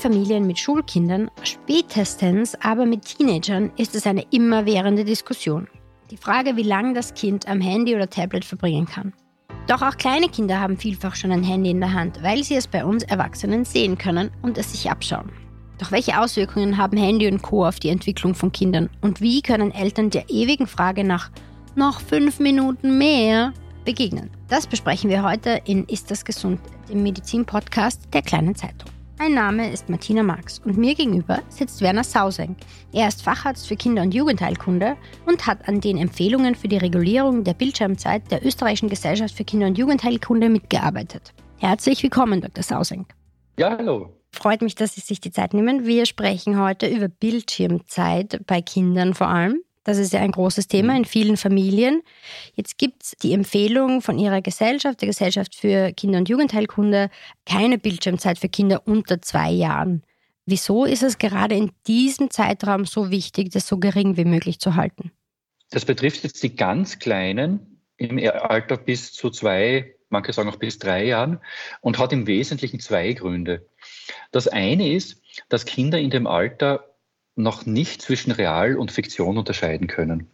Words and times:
Familien 0.00 0.46
mit 0.46 0.58
Schulkindern, 0.58 1.30
spätestens 1.42 2.54
aber 2.62 2.86
mit 2.86 3.04
Teenagern 3.04 3.70
ist 3.76 3.94
es 3.94 4.06
eine 4.06 4.24
immerwährende 4.30 5.04
Diskussion. 5.04 5.68
Die 6.10 6.16
Frage, 6.16 6.56
wie 6.56 6.62
lange 6.62 6.94
das 6.94 7.12
Kind 7.12 7.46
am 7.46 7.60
Handy 7.60 7.94
oder 7.94 8.08
Tablet 8.08 8.44
verbringen 8.44 8.86
kann. 8.86 9.12
Doch 9.68 9.82
auch 9.82 9.96
kleine 9.98 10.28
Kinder 10.28 10.58
haben 10.58 10.78
vielfach 10.78 11.14
schon 11.14 11.30
ein 11.30 11.44
Handy 11.44 11.70
in 11.70 11.80
der 11.80 11.92
Hand, 11.92 12.22
weil 12.22 12.42
sie 12.42 12.56
es 12.56 12.66
bei 12.66 12.84
uns 12.84 13.04
Erwachsenen 13.04 13.64
sehen 13.64 13.98
können 13.98 14.30
und 14.40 14.56
es 14.56 14.72
sich 14.72 14.90
abschauen. 14.90 15.30
Doch 15.78 15.92
welche 15.92 16.18
Auswirkungen 16.18 16.78
haben 16.78 16.96
Handy 16.96 17.28
und 17.28 17.42
Co. 17.42 17.66
auf 17.66 17.78
die 17.78 17.90
Entwicklung 17.90 18.34
von 18.34 18.52
Kindern? 18.52 18.88
Und 19.02 19.20
wie 19.20 19.42
können 19.42 19.70
Eltern 19.70 20.10
der 20.10 20.28
ewigen 20.30 20.66
Frage 20.66 21.04
nach 21.04 21.30
noch 21.76 22.00
fünf 22.00 22.40
Minuten 22.40 22.96
mehr 22.96 23.52
begegnen? 23.84 24.30
Das 24.48 24.66
besprechen 24.66 25.10
wir 25.10 25.22
heute 25.22 25.60
in 25.66 25.84
Ist 25.84 26.10
das 26.10 26.24
gesund, 26.24 26.58
dem 26.88 27.02
Medizin-Podcast 27.02 28.08
der 28.12 28.22
kleinen 28.22 28.54
Zeitung. 28.54 28.90
Mein 29.20 29.34
Name 29.34 29.70
ist 29.70 29.90
Martina 29.90 30.22
Marx 30.22 30.60
und 30.64 30.78
mir 30.78 30.94
gegenüber 30.94 31.42
sitzt 31.50 31.82
Werner 31.82 32.04
Sausenk. 32.04 32.56
Er 32.90 33.06
ist 33.06 33.22
Facharzt 33.22 33.68
für 33.68 33.76
Kinder- 33.76 34.00
und 34.00 34.14
Jugendheilkunde 34.14 34.96
und 35.26 35.46
hat 35.46 35.68
an 35.68 35.82
den 35.82 35.98
Empfehlungen 35.98 36.54
für 36.54 36.68
die 36.68 36.78
Regulierung 36.78 37.44
der 37.44 37.52
Bildschirmzeit 37.52 38.30
der 38.30 38.42
Österreichischen 38.46 38.88
Gesellschaft 38.88 39.34
für 39.34 39.44
Kinder- 39.44 39.66
und 39.66 39.76
Jugendheilkunde 39.76 40.48
mitgearbeitet. 40.48 41.34
Herzlich 41.58 42.02
willkommen, 42.02 42.40
Dr. 42.40 42.64
Sausenk. 42.64 43.12
Ja, 43.58 43.76
hallo. 43.76 44.08
Freut 44.32 44.62
mich, 44.62 44.74
dass 44.74 44.94
Sie 44.94 45.02
sich 45.02 45.20
die 45.20 45.32
Zeit 45.32 45.52
nehmen. 45.52 45.84
Wir 45.84 46.06
sprechen 46.06 46.58
heute 46.58 46.86
über 46.86 47.08
Bildschirmzeit 47.08 48.40
bei 48.46 48.62
Kindern 48.62 49.12
vor 49.12 49.28
allem. 49.28 49.60
Das 49.90 49.98
ist 49.98 50.12
ja 50.12 50.20
ein 50.20 50.30
großes 50.30 50.68
Thema 50.68 50.92
mhm. 50.92 50.98
in 50.98 51.04
vielen 51.04 51.36
Familien. 51.36 52.02
Jetzt 52.54 52.78
gibt 52.78 53.02
es 53.02 53.16
die 53.20 53.32
Empfehlung 53.32 54.02
von 54.02 54.20
Ihrer 54.20 54.40
Gesellschaft, 54.40 55.00
der 55.00 55.08
Gesellschaft 55.08 55.56
für 55.56 55.92
Kinder- 55.92 56.18
und 56.18 56.28
Jugendheilkunde, 56.28 57.10
keine 57.44 57.76
Bildschirmzeit 57.76 58.38
für 58.38 58.48
Kinder 58.48 58.82
unter 58.86 59.20
zwei 59.20 59.50
Jahren. 59.50 60.04
Wieso 60.46 60.84
ist 60.84 61.02
es 61.02 61.18
gerade 61.18 61.56
in 61.56 61.72
diesem 61.88 62.30
Zeitraum 62.30 62.84
so 62.84 63.10
wichtig, 63.10 63.50
das 63.50 63.66
so 63.66 63.78
gering 63.78 64.16
wie 64.16 64.24
möglich 64.24 64.60
zu 64.60 64.76
halten? 64.76 65.10
Das 65.70 65.84
betrifft 65.84 66.22
jetzt 66.22 66.40
die 66.44 66.54
ganz 66.54 67.00
Kleinen 67.00 67.82
im 67.96 68.16
Alter 68.18 68.76
bis 68.76 69.12
zu 69.12 69.30
zwei, 69.30 69.96
manche 70.08 70.32
sagen 70.32 70.50
auch 70.50 70.56
bis 70.56 70.78
drei 70.78 71.04
Jahren 71.04 71.40
und 71.80 71.98
hat 71.98 72.12
im 72.12 72.28
Wesentlichen 72.28 72.78
zwei 72.78 73.12
Gründe. 73.12 73.66
Das 74.30 74.46
eine 74.46 74.92
ist, 74.92 75.20
dass 75.48 75.64
Kinder 75.64 75.98
in 75.98 76.10
dem 76.10 76.28
Alter 76.28 76.89
noch 77.42 77.66
nicht 77.66 78.02
zwischen 78.02 78.32
Real 78.32 78.76
und 78.76 78.90
Fiktion 78.90 79.38
unterscheiden 79.38 79.86
können. 79.86 80.28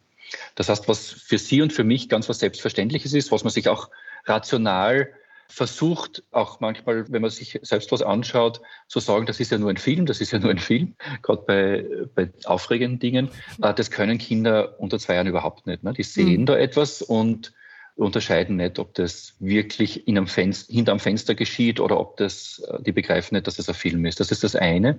Das 0.54 0.68
heißt, 0.68 0.88
was 0.88 1.10
für 1.10 1.38
Sie 1.38 1.62
und 1.62 1.72
für 1.72 1.84
mich 1.84 2.08
ganz 2.08 2.28
was 2.28 2.40
Selbstverständliches 2.40 3.14
ist, 3.14 3.30
was 3.32 3.44
man 3.44 3.52
sich 3.52 3.68
auch 3.68 3.90
rational 4.24 5.10
versucht, 5.48 6.24
auch 6.32 6.60
manchmal, 6.60 7.10
wenn 7.10 7.22
man 7.22 7.30
sich 7.30 7.58
selbst 7.62 7.92
was 7.92 8.02
anschaut, 8.02 8.60
zu 8.88 9.00
sagen, 9.00 9.26
das 9.26 9.40
ist 9.40 9.52
ja 9.52 9.58
nur 9.58 9.70
ein 9.70 9.76
Film, 9.76 10.06
das 10.06 10.20
ist 10.20 10.32
ja 10.32 10.38
nur 10.38 10.50
ein 10.50 10.58
Film, 10.58 10.96
gerade 11.22 11.42
bei, 11.46 11.84
bei 12.14 12.30
aufregenden 12.44 12.98
Dingen. 12.98 13.30
Äh, 13.62 13.72
das 13.74 13.90
können 13.90 14.18
Kinder 14.18 14.80
unter 14.80 14.98
zwei 14.98 15.14
Jahren 15.14 15.28
überhaupt 15.28 15.66
nicht. 15.66 15.82
Ne? 15.84 15.92
Die 15.92 16.02
sehen 16.02 16.42
mhm. 16.42 16.46
da 16.46 16.56
etwas 16.56 17.02
und 17.02 17.52
unterscheiden 17.94 18.56
nicht, 18.56 18.78
ob 18.78 18.92
das 18.94 19.34
wirklich 19.38 20.06
in 20.06 20.18
einem 20.18 20.26
Fenster, 20.26 20.72
hinterm 20.72 21.00
Fenster 21.00 21.34
geschieht 21.34 21.80
oder 21.80 21.98
ob 21.98 22.16
das, 22.16 22.62
äh, 22.68 22.82
die 22.82 22.92
begreifen 22.92 23.34
nicht, 23.34 23.46
dass 23.46 23.56
das 23.56 23.68
ein 23.68 23.74
Film 23.74 24.04
ist. 24.04 24.20
Das 24.20 24.30
ist 24.30 24.44
das 24.44 24.56
eine. 24.56 24.98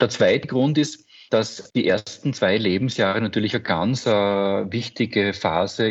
Der 0.00 0.08
zweite 0.08 0.46
Grund 0.48 0.78
ist, 0.78 1.04
dass 1.30 1.72
die 1.72 1.86
ersten 1.86 2.32
zwei 2.32 2.56
Lebensjahre 2.56 3.20
natürlich 3.20 3.54
eine 3.54 3.62
ganz 3.62 4.06
äh, 4.06 4.10
wichtige 4.10 5.32
Phase 5.32 5.88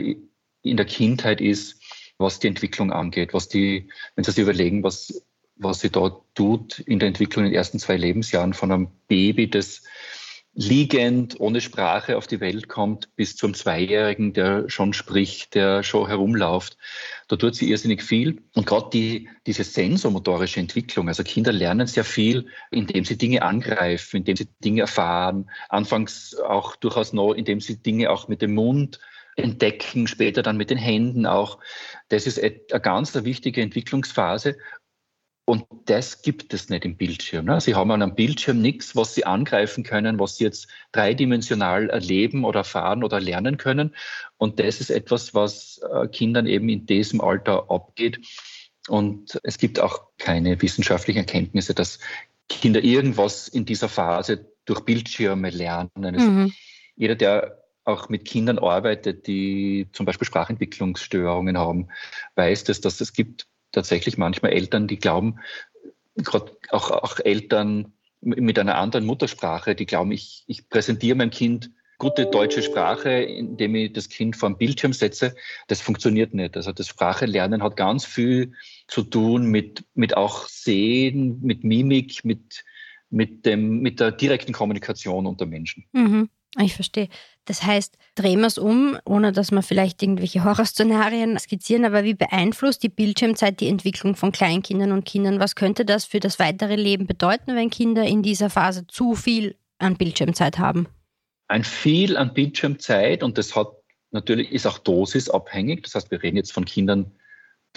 in 0.64 0.78
der 0.78 0.86
Kindheit 0.86 1.42
ist, 1.42 1.82
was 2.18 2.40
die 2.40 2.48
Entwicklung 2.48 2.92
angeht, 2.92 3.34
was 3.34 3.48
die, 3.48 3.90
wenn 4.16 4.24
Sie 4.24 4.32
sich 4.32 4.42
überlegen, 4.42 4.84
was, 4.84 5.24
was 5.56 5.80
sie 5.80 5.90
dort 5.90 6.24
tut 6.36 6.80
in 6.80 7.00
der 7.00 7.08
Entwicklung 7.08 7.46
in 7.46 7.52
den 7.52 7.58
ersten 7.58 7.80
zwei 7.80 7.98
Lebensjahren 7.98 8.54
von 8.54 8.72
einem 8.72 8.88
Baby, 9.08 9.50
das 9.50 9.84
liegend, 10.58 11.40
ohne 11.40 11.62
Sprache 11.62 12.18
auf 12.18 12.26
die 12.26 12.40
Welt 12.40 12.68
kommt, 12.68 13.16
bis 13.16 13.36
zum 13.36 13.54
Zweijährigen, 13.54 14.34
der 14.34 14.68
schon 14.70 14.92
spricht, 14.92 15.54
der 15.54 15.84
schon 15.84 16.08
herumläuft. 16.08 16.78
Da 17.28 17.36
tut 17.36 17.54
sie 17.54 17.70
irrsinnig 17.70 18.02
viel. 18.02 18.42
Und 18.56 18.66
gerade 18.66 18.90
die, 18.92 19.30
diese 19.46 19.64
sensomotorische 19.64 20.60
Entwicklung, 20.60 21.10
also 21.10 21.24
Kinder 21.24 21.54
lernen 21.54 21.86
sehr 21.86 22.04
viel, 22.04 22.48
indem 22.72 23.06
sie 23.06 23.20
Dinge 23.20 23.44
angreifen, 23.44 24.18
indem 24.18 24.36
sie 24.36 24.48
Dinge 24.64 24.82
erfahren, 24.82 25.48
anfangs 25.70 26.36
auch 26.36 26.76
durchaus 26.76 27.14
noch, 27.14 27.34
indem 27.34 27.62
sie 27.62 27.78
Dinge 27.78 28.10
auch 28.10 28.28
mit 28.28 28.42
dem 28.42 28.56
Mund 28.56 29.00
entdecken, 29.36 30.08
später 30.08 30.42
dann 30.42 30.58
mit 30.58 30.72
den 30.72 30.80
Händen 30.80 31.28
auch. 31.28 31.60
Das 32.10 32.26
ist 32.26 32.42
eine 32.42 32.82
ganz 32.82 33.14
wichtige 33.14 33.62
Entwicklungsphase 33.62 34.58
und 35.50 35.64
das 35.86 36.24
gibt 36.24 36.54
es 36.54 36.68
nicht 36.68 36.84
im 36.84 36.98
Bildschirm. 36.98 37.46
Ne? 37.46 37.62
Sie 37.62 37.74
haben 37.74 37.90
an 37.92 38.02
einem 38.02 38.16
Bildschirm 38.16 38.62
nichts, 38.62 38.98
was 38.98 39.16
Sie 39.16 39.26
angreifen 39.26 39.86
können, 39.86 40.20
was 40.20 40.36
Sie 40.36 40.44
jetzt 40.44 40.68
dreidimensional 40.92 41.90
erleben 41.90 42.44
oder 42.44 42.60
erfahren 42.60 43.02
oder 43.02 43.22
lernen 43.22 43.56
können. 43.56 43.96
Und 44.36 44.60
das 44.60 44.82
ist 44.82 44.90
etwas, 44.90 45.34
was 45.34 45.80
äh, 45.90 46.10
Kindern 46.10 46.48
eben 46.48 46.68
in 46.68 46.86
diesem 46.86 47.22
Alter 47.22 47.72
abgeht. 47.72 48.20
Und 48.90 49.40
es 49.44 49.58
gibt 49.58 49.80
auch 49.80 50.10
keine 50.18 50.62
wissenschaftlichen 50.62 51.20
Erkenntnisse, 51.20 51.74
dass 51.74 52.00
Kinder 52.50 52.84
irgendwas 52.84 53.48
in 53.48 53.64
dieser 53.64 53.88
Phase 53.88 54.52
durch 54.66 54.82
Bildschirme 54.82 55.50
lernen. 55.50 55.90
Mhm. 55.96 56.54
Jeder, 56.98 57.16
der 57.16 57.64
auch 57.86 58.10
mit 58.10 58.26
Kindern 58.26 58.60
arbeitet, 58.60 59.28
die 59.28 59.88
zum 59.94 60.06
Beispiel 60.06 60.28
Sprachentwicklungsstörungen 60.28 61.58
haben, 61.58 61.88
weiß, 62.36 62.66
dass, 62.66 62.82
dass 62.82 63.00
es 63.00 63.14
gibt 63.14 63.48
tatsächlich 63.72 64.18
manchmal 64.18 64.54
Eltern, 64.54 64.88
die 64.88 64.98
glauben, 64.98 65.40
gerade 66.16 66.52
auch, 66.70 66.92
auch 66.92 67.20
Eltern 67.20 67.94
mit 68.22 68.58
einer 68.58 68.78
anderen 68.78 69.06
Muttersprache, 69.06 69.76
die 69.76 69.86
glauben, 69.86 70.12
ich, 70.12 70.44
ich 70.48 70.70
präsentiere 70.70 71.16
meinem 71.16 71.30
Kind 71.30 71.72
gute 71.98 72.28
deutsche 72.28 72.62
Sprache, 72.62 73.10
indem 73.10 73.76
ich 73.76 73.94
das 73.94 74.10
Kind 74.10 74.36
vor 74.36 74.50
dem 74.50 74.58
Bildschirm 74.58 74.94
setze. 74.94 75.36
Das 75.68 75.82
funktioniert 75.82 76.34
nicht. 76.34 76.56
Also 76.56 76.72
das 76.72 76.88
Sprachelernen 76.88 77.64
hat 77.64 77.76
ganz 77.76 78.06
viel 78.06 78.54
zu 78.88 79.04
tun 79.04 79.46
mit, 79.48 79.84
mit 79.94 80.16
auch 80.16 80.48
Sehen, 80.48 81.40
mit 81.42 81.64
Mimik, 81.64 82.24
mit, 82.24 82.64
mit, 83.10 83.46
dem, 83.46 83.80
mit 83.80 84.00
der 84.00 84.12
direkten 84.12 84.54
Kommunikation 84.54 85.26
unter 85.26 85.46
Menschen. 85.46 85.86
Mhm. 85.92 86.30
Ich 86.60 86.76
verstehe. 86.76 87.10
Das 87.48 87.64
heißt, 87.64 87.98
drehen 88.16 88.42
wir 88.42 88.48
es 88.48 88.58
um, 88.58 88.98
ohne 89.06 89.32
dass 89.32 89.52
wir 89.52 89.62
vielleicht 89.62 90.04
irgendwelche 90.04 90.44
Horrorszenarien 90.44 91.40
skizzieren, 91.40 91.86
aber 91.86 92.04
wie 92.04 92.14
beeinflusst 92.14 92.84
die 92.84 92.90
Bildschirmzeit 92.90 93.62
die 93.62 93.70
Entwicklung 93.70 94.16
von 94.16 94.34
Kleinkindern 94.34 94.92
und 94.92 95.06
Kindern? 95.06 95.40
Was 95.40 95.56
könnte 95.56 95.86
das 95.86 96.04
für 96.04 96.20
das 96.20 96.40
weitere 96.40 96.76
Leben 96.76 97.08
bedeuten, 97.08 97.56
wenn 97.56 97.70
Kinder 97.70 98.04
in 98.04 98.22
dieser 98.22 98.50
Phase 98.50 98.86
zu 98.88 99.16
viel 99.16 99.56
an 99.80 99.96
Bildschirmzeit 99.96 100.60
haben? 100.60 100.88
Ein 101.48 101.64
viel 101.64 102.18
an 102.18 102.34
Bildschirmzeit 102.34 103.24
und 103.24 103.38
das 103.38 103.56
hat 103.56 103.70
natürlich 104.12 104.52
ist 104.52 104.68
auch 104.68 104.78
dosisabhängig. 104.78 105.84
Das 105.84 105.96
heißt, 105.96 106.12
wir 106.12 106.22
reden 106.22 106.36
jetzt 106.36 106.52
von 106.52 106.66
Kindern, 106.66 107.14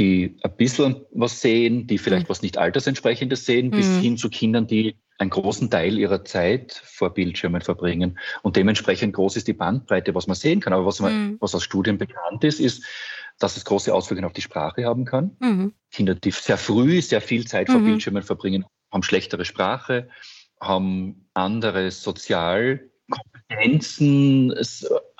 die 0.00 0.36
ein 0.42 0.56
bisschen 0.56 0.96
was 1.12 1.40
sehen, 1.40 1.86
die 1.86 1.98
vielleicht 1.98 2.26
mhm. 2.26 2.30
was 2.30 2.42
nicht 2.42 2.58
altersentsprechendes 2.58 3.46
sehen, 3.46 3.66
mhm. 3.66 3.70
bis 3.70 3.86
hin 3.98 4.16
zu 4.16 4.30
Kindern, 4.30 4.66
die 4.66 4.96
einen 5.20 5.30
großen 5.30 5.70
Teil 5.70 5.98
ihrer 5.98 6.24
Zeit 6.24 6.72
vor 6.72 7.12
Bildschirmen 7.12 7.60
verbringen. 7.60 8.18
Und 8.42 8.56
dementsprechend 8.56 9.14
groß 9.14 9.36
ist 9.36 9.46
die 9.48 9.52
Bandbreite, 9.52 10.14
was 10.14 10.26
man 10.26 10.34
sehen 10.34 10.60
kann. 10.60 10.72
Aber 10.72 10.86
was, 10.86 11.00
man, 11.00 11.12
mhm. 11.12 11.36
was 11.40 11.54
aus 11.54 11.62
Studien 11.62 11.98
bekannt 11.98 12.42
ist, 12.42 12.58
ist, 12.58 12.86
dass 13.38 13.58
es 13.58 13.66
große 13.66 13.94
Auswirkungen 13.94 14.24
auf 14.24 14.32
die 14.32 14.40
Sprache 14.40 14.86
haben 14.86 15.04
kann. 15.04 15.36
Mhm. 15.40 15.74
Kinder, 15.90 16.14
die 16.14 16.30
sehr 16.30 16.56
früh 16.56 17.02
sehr 17.02 17.20
viel 17.20 17.46
Zeit 17.46 17.68
vor 17.68 17.80
mhm. 17.80 17.86
Bildschirmen 17.86 18.22
verbringen, 18.22 18.64
haben 18.90 19.02
schlechtere 19.02 19.44
Sprache, 19.44 20.08
haben 20.58 21.26
andere 21.34 21.90
Sozialkompetenzen, 21.90 24.54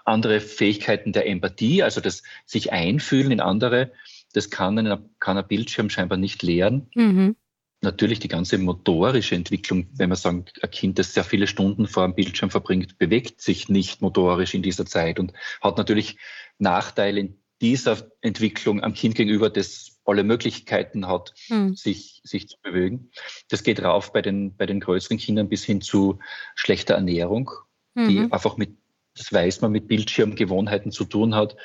andere 0.06 0.40
Fähigkeiten 0.40 1.12
der 1.12 1.26
Empathie, 1.26 1.82
also 1.82 2.00
das 2.00 2.22
sich 2.46 2.72
einfühlen 2.72 3.32
in 3.32 3.40
andere 3.40 3.92
Das 4.32 4.48
kann 4.48 4.78
ein, 4.78 5.10
kann 5.18 5.36
ein 5.36 5.46
Bildschirm 5.46 5.90
scheinbar 5.90 6.16
nicht 6.16 6.42
lernen. 6.42 6.88
Mhm. 6.94 7.36
Natürlich 7.82 8.18
die 8.18 8.28
ganze 8.28 8.58
motorische 8.58 9.34
Entwicklung, 9.34 9.88
wenn 9.94 10.10
man 10.10 10.16
sagen, 10.16 10.44
ein 10.62 10.70
Kind, 10.70 10.98
das 10.98 11.14
sehr 11.14 11.24
viele 11.24 11.46
Stunden 11.46 11.86
vor 11.86 12.06
dem 12.06 12.14
Bildschirm 12.14 12.50
verbringt, 12.50 12.98
bewegt 12.98 13.40
sich 13.40 13.68
nicht 13.70 14.02
motorisch 14.02 14.52
in 14.52 14.62
dieser 14.62 14.84
Zeit 14.84 15.18
und 15.18 15.32
hat 15.62 15.78
natürlich 15.78 16.18
Nachteile 16.58 17.20
in 17.20 17.40
dieser 17.62 18.10
Entwicklung 18.20 18.82
am 18.82 18.92
Kind 18.94 19.14
gegenüber, 19.14 19.48
das 19.48 19.98
alle 20.04 20.24
Möglichkeiten 20.24 21.06
hat, 21.06 21.32
Mhm. 21.48 21.74
sich, 21.74 22.20
sich 22.24 22.48
zu 22.48 22.56
bewegen. 22.62 23.10
Das 23.48 23.62
geht 23.62 23.82
rauf 23.82 24.12
bei 24.12 24.22
den, 24.22 24.56
bei 24.56 24.66
den 24.66 24.80
größeren 24.80 25.18
Kindern 25.18 25.48
bis 25.48 25.64
hin 25.64 25.80
zu 25.80 26.18
schlechter 26.54 26.94
Ernährung, 26.94 27.50
die 27.94 28.20
Mhm. 28.20 28.32
einfach 28.32 28.56
mit, 28.56 28.76
das 29.16 29.32
weiß 29.32 29.60
man, 29.60 29.72
mit 29.72 29.88
Bildschirmgewohnheiten 29.88 30.92
zu 30.92 31.04
tun 31.04 31.34
hat, 31.34 31.56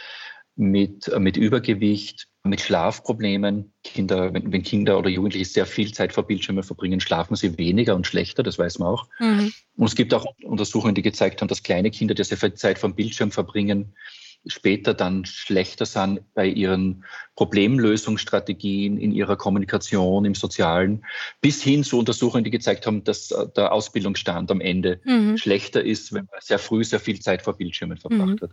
mit, 0.55 1.07
äh, 1.07 1.19
mit 1.19 1.37
Übergewicht, 1.37 2.27
mit 2.43 2.61
Schlafproblemen. 2.61 3.73
Kinder, 3.83 4.33
wenn, 4.33 4.51
wenn 4.51 4.63
Kinder 4.63 4.97
oder 4.97 5.09
Jugendliche 5.09 5.45
sehr 5.45 5.65
viel 5.65 5.93
Zeit 5.93 6.13
vor 6.13 6.25
Bildschirmen 6.27 6.63
verbringen, 6.63 6.99
schlafen 6.99 7.35
sie 7.35 7.57
weniger 7.57 7.95
und 7.95 8.07
schlechter, 8.07 8.43
das 8.43 8.57
weiß 8.57 8.79
man 8.79 8.89
auch. 8.89 9.07
Mhm. 9.19 9.53
Und 9.75 9.87
es 9.87 9.95
gibt 9.95 10.13
auch 10.13 10.25
Untersuchungen, 10.43 10.95
die 10.95 11.01
gezeigt 11.01 11.41
haben, 11.41 11.47
dass 11.47 11.63
kleine 11.63 11.91
Kinder, 11.91 12.13
die 12.13 12.23
sehr 12.23 12.37
viel 12.37 12.53
Zeit 12.53 12.79
vor 12.79 12.89
dem 12.89 12.95
Bildschirm 12.95 13.31
verbringen, 13.31 13.95
später 14.47 14.93
dann 14.93 15.25
schlechter 15.25 15.85
sind 15.85 16.21
bei 16.33 16.45
ihren 16.47 17.03
Problemlösungsstrategien, 17.35 18.97
in 18.97 19.11
ihrer 19.11 19.35
Kommunikation, 19.35 20.25
im 20.25 20.35
Sozialen, 20.35 21.03
bis 21.41 21.61
hin 21.63 21.83
zu 21.83 21.99
Untersuchungen, 21.99 22.43
die 22.43 22.51
gezeigt 22.51 22.85
haben, 22.87 23.03
dass 23.03 23.31
äh, 23.31 23.47
der 23.55 23.71
Ausbildungsstand 23.71 24.51
am 24.51 24.61
Ende 24.61 24.99
Mhm. 25.05 25.37
schlechter 25.37 25.83
ist, 25.83 26.13
wenn 26.13 26.25
man 26.31 26.39
sehr 26.41 26.59
früh 26.59 26.83
sehr 26.83 26.99
viel 26.99 27.19
Zeit 27.19 27.41
vor 27.41 27.57
Bildschirmen 27.57 27.97
verbracht 27.97 28.41
Mhm. 28.41 28.41
hat. 28.41 28.51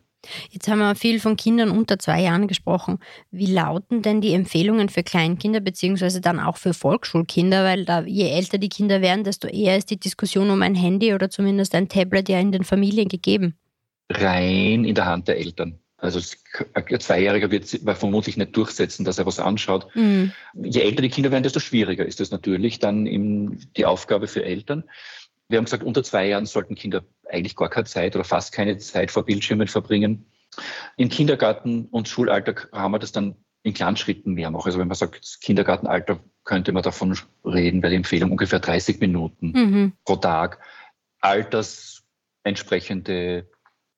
Jetzt 0.50 0.68
haben 0.68 0.78
wir 0.78 0.94
viel 0.94 1.18
von 1.20 1.36
Kindern 1.36 1.70
unter 1.70 1.98
zwei 1.98 2.22
Jahren 2.22 2.46
gesprochen. 2.46 2.98
Wie 3.30 3.46
lauten 3.46 4.02
denn 4.02 4.20
die 4.20 4.34
Empfehlungen 4.34 4.88
für 4.88 5.02
Kleinkinder 5.02 5.60
beziehungsweise 5.60 6.20
dann 6.20 6.38
auch 6.38 6.56
für 6.56 6.74
Volksschulkinder? 6.74 7.64
Weil 7.64 7.84
da 7.84 8.02
je 8.02 8.28
älter 8.30 8.58
die 8.58 8.68
Kinder 8.68 9.00
werden, 9.02 9.24
desto 9.24 9.48
eher 9.48 9.76
ist 9.76 9.90
die 9.90 9.98
Diskussion 9.98 10.50
um 10.50 10.62
ein 10.62 10.74
Handy 10.74 11.12
oder 11.14 11.28
zumindest 11.28 11.74
ein 11.74 11.88
Tablet 11.88 12.28
ja 12.28 12.38
in 12.38 12.52
den 12.52 12.64
Familien 12.64 13.08
gegeben. 13.08 13.58
Rein 14.10 14.84
in 14.84 14.94
der 14.94 15.06
Hand 15.06 15.28
der 15.28 15.38
Eltern. 15.38 15.78
Also 16.02 16.20
ein 16.74 17.00
Zweijähriger 17.00 17.50
wird 17.52 17.68
sich 17.68 17.82
vermutlich 17.82 18.36
nicht 18.36 18.56
durchsetzen, 18.56 19.04
dass 19.04 19.18
er 19.18 19.26
was 19.26 19.38
anschaut. 19.38 19.86
Mhm. 19.94 20.32
Je 20.52 20.80
älter 20.80 21.00
die 21.00 21.10
Kinder 21.10 21.30
werden, 21.30 21.44
desto 21.44 21.60
schwieriger 21.60 22.04
ist 22.04 22.20
es 22.20 22.32
natürlich 22.32 22.80
dann 22.80 23.04
die 23.76 23.86
Aufgabe 23.86 24.26
für 24.26 24.44
Eltern. 24.44 24.82
Wir 25.48 25.58
haben 25.58 25.64
gesagt, 25.64 25.84
unter 25.84 26.02
zwei 26.02 26.26
Jahren 26.26 26.46
sollten 26.46 26.74
Kinder 26.74 27.04
eigentlich 27.28 27.54
gar 27.54 27.70
keine 27.70 27.84
Zeit 27.84 28.16
oder 28.16 28.24
fast 28.24 28.52
keine 28.52 28.78
Zeit 28.78 29.12
vor 29.12 29.24
Bildschirmen 29.24 29.68
verbringen. 29.68 30.26
Im 30.96 31.08
Kindergarten 31.08 31.86
und 31.86 32.08
Schulalter 32.08 32.56
haben 32.72 32.90
wir 32.90 32.98
das 32.98 33.12
dann 33.12 33.36
in 33.62 33.72
kleinen 33.72 33.96
Schritten 33.96 34.34
mehr 34.34 34.50
machen. 34.50 34.66
Also 34.66 34.80
wenn 34.80 34.88
man 34.88 34.96
sagt, 34.96 35.20
das 35.20 35.38
Kindergartenalter 35.38 36.18
könnte 36.42 36.72
man 36.72 36.82
davon 36.82 37.16
reden, 37.44 37.80
bei 37.80 37.90
der 37.90 37.98
Empfehlung 37.98 38.32
ungefähr 38.32 38.58
30 38.58 38.98
Minuten 38.98 39.52
Mhm. 39.52 39.92
pro 40.04 40.16
Tag, 40.16 40.58
altersentsprechende 41.20 43.46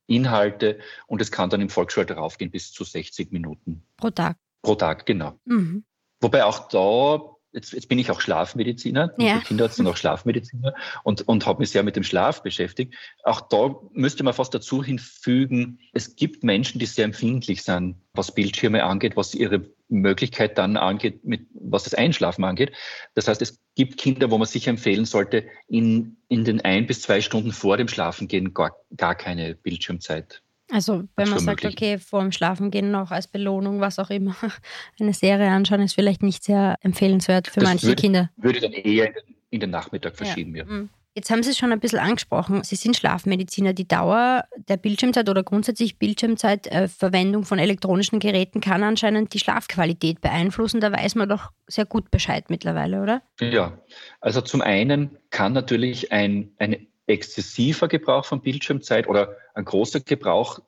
Inhalte 0.06 0.78
und 1.06 1.20
es 1.20 1.30
kann 1.30 1.50
dann 1.50 1.60
im 1.60 1.68
Volksschulalter 1.68 2.16
raufgehen 2.16 2.50
bis 2.50 2.72
zu 2.72 2.84
60 2.84 3.32
Minuten 3.32 3.82
Pro 3.96 4.10
Tag. 4.10 4.36
pro 4.62 4.74
Tag, 4.74 5.06
genau. 5.06 5.38
Mhm. 5.44 5.84
Wobei 6.20 6.44
auch 6.44 6.68
da, 6.68 7.20
jetzt, 7.52 7.72
jetzt 7.72 7.88
bin 7.88 7.98
ich 7.98 8.10
auch 8.10 8.20
Schlafmediziner, 8.20 9.14
ja. 9.18 9.40
Kinderarzt 9.40 9.78
und 9.80 9.86
auch 9.86 9.96
Schlafmediziner 9.96 10.74
und, 11.02 11.26
und 11.28 11.46
habe 11.46 11.60
mich 11.60 11.70
sehr 11.70 11.82
mit 11.82 11.96
dem 11.96 12.02
Schlaf 12.02 12.42
beschäftigt. 12.42 12.94
Auch 13.22 13.42
da 13.42 13.74
müsste 13.92 14.24
man 14.24 14.34
fast 14.34 14.54
dazu 14.54 14.82
hinfügen, 14.82 15.80
es 15.92 16.16
gibt 16.16 16.44
Menschen, 16.44 16.78
die 16.78 16.86
sehr 16.86 17.04
empfindlich 17.04 17.62
sind, 17.62 17.96
was 18.12 18.32
Bildschirme 18.32 18.84
angeht, 18.84 19.16
was 19.16 19.34
ihre 19.34 19.70
Möglichkeit 19.88 20.58
dann 20.58 20.76
angeht, 20.76 21.24
mit, 21.24 21.46
was 21.52 21.84
das 21.84 21.94
Einschlafen 21.94 22.44
angeht. 22.44 22.72
Das 23.14 23.28
heißt, 23.28 23.42
es 23.42 23.63
gibt 23.74 23.98
Kinder, 23.98 24.30
wo 24.30 24.38
man 24.38 24.46
sicher 24.46 24.70
empfehlen 24.70 25.04
sollte, 25.04 25.44
in, 25.68 26.16
in 26.28 26.44
den 26.44 26.60
ein 26.60 26.86
bis 26.86 27.02
zwei 27.02 27.20
Stunden 27.20 27.52
vor 27.52 27.76
dem 27.76 27.88
Schlafengehen 27.88 28.54
gar, 28.54 28.76
gar 28.96 29.14
keine 29.14 29.54
Bildschirmzeit 29.56 30.42
Also 30.70 31.04
wenn 31.16 31.28
man 31.28 31.38
sagt, 31.40 31.64
möglich. 31.64 31.74
okay, 31.76 31.98
vor 31.98 32.20
dem 32.22 32.32
Schlafengehen 32.32 32.90
noch 32.90 33.10
als 33.10 33.26
Belohnung, 33.26 33.80
was 33.80 33.98
auch 33.98 34.10
immer, 34.10 34.36
eine 35.00 35.12
Serie 35.12 35.50
anschauen, 35.50 35.80
ist 35.82 35.94
vielleicht 35.94 36.22
nicht 36.22 36.44
sehr 36.44 36.76
empfehlenswert 36.82 37.48
für 37.48 37.60
Das 37.60 37.68
manche 37.68 37.86
würde- 37.88 38.00
Kinder. 38.00 38.30
würde 38.36 38.60
dann 38.60 38.72
eher 38.72 39.12
in 39.50 39.60
den, 39.60 39.70
Nachmittag 39.70 40.16
verschieben. 40.16 40.54
Ja. 40.56 40.64
Mhm. 40.64 40.88
Jetzt 41.16 41.30
haben 41.30 41.44
Sie 41.44 41.50
es 41.50 41.58
schon 41.58 41.70
ein 41.70 41.78
bisschen 41.78 42.00
angesprochen. 42.00 42.64
Sie 42.64 42.74
sind 42.74 42.96
Schlafmediziner. 42.96 43.72
Die 43.72 43.86
Dauer 43.86 44.44
der 44.56 44.76
Bildschirmzeit 44.76 45.28
oder 45.28 45.44
grundsätzlich 45.44 45.96
Bildschirmzeit, 45.96 46.66
äh, 46.66 46.88
Verwendung 46.88 47.44
von 47.44 47.60
elektronischen 47.60 48.18
Geräten 48.18 48.60
kann 48.60 48.82
anscheinend 48.82 49.32
die 49.32 49.38
Schlafqualität 49.38 50.20
beeinflussen. 50.20 50.80
Da 50.80 50.90
weiß 50.90 51.14
man 51.14 51.28
doch 51.28 51.52
sehr 51.68 51.86
gut 51.86 52.10
Bescheid 52.10 52.50
mittlerweile, 52.50 53.00
oder? 53.00 53.22
Ja, 53.40 53.78
also 54.20 54.40
zum 54.40 54.60
einen 54.60 55.16
kann 55.30 55.52
natürlich 55.52 56.10
ein, 56.10 56.52
ein 56.58 56.88
exzessiver 57.06 57.86
Gebrauch 57.86 58.24
von 58.24 58.42
Bildschirmzeit 58.42 59.06
oder 59.06 59.36
ein 59.54 59.64
großer 59.64 60.00
Gebrauch 60.00 60.58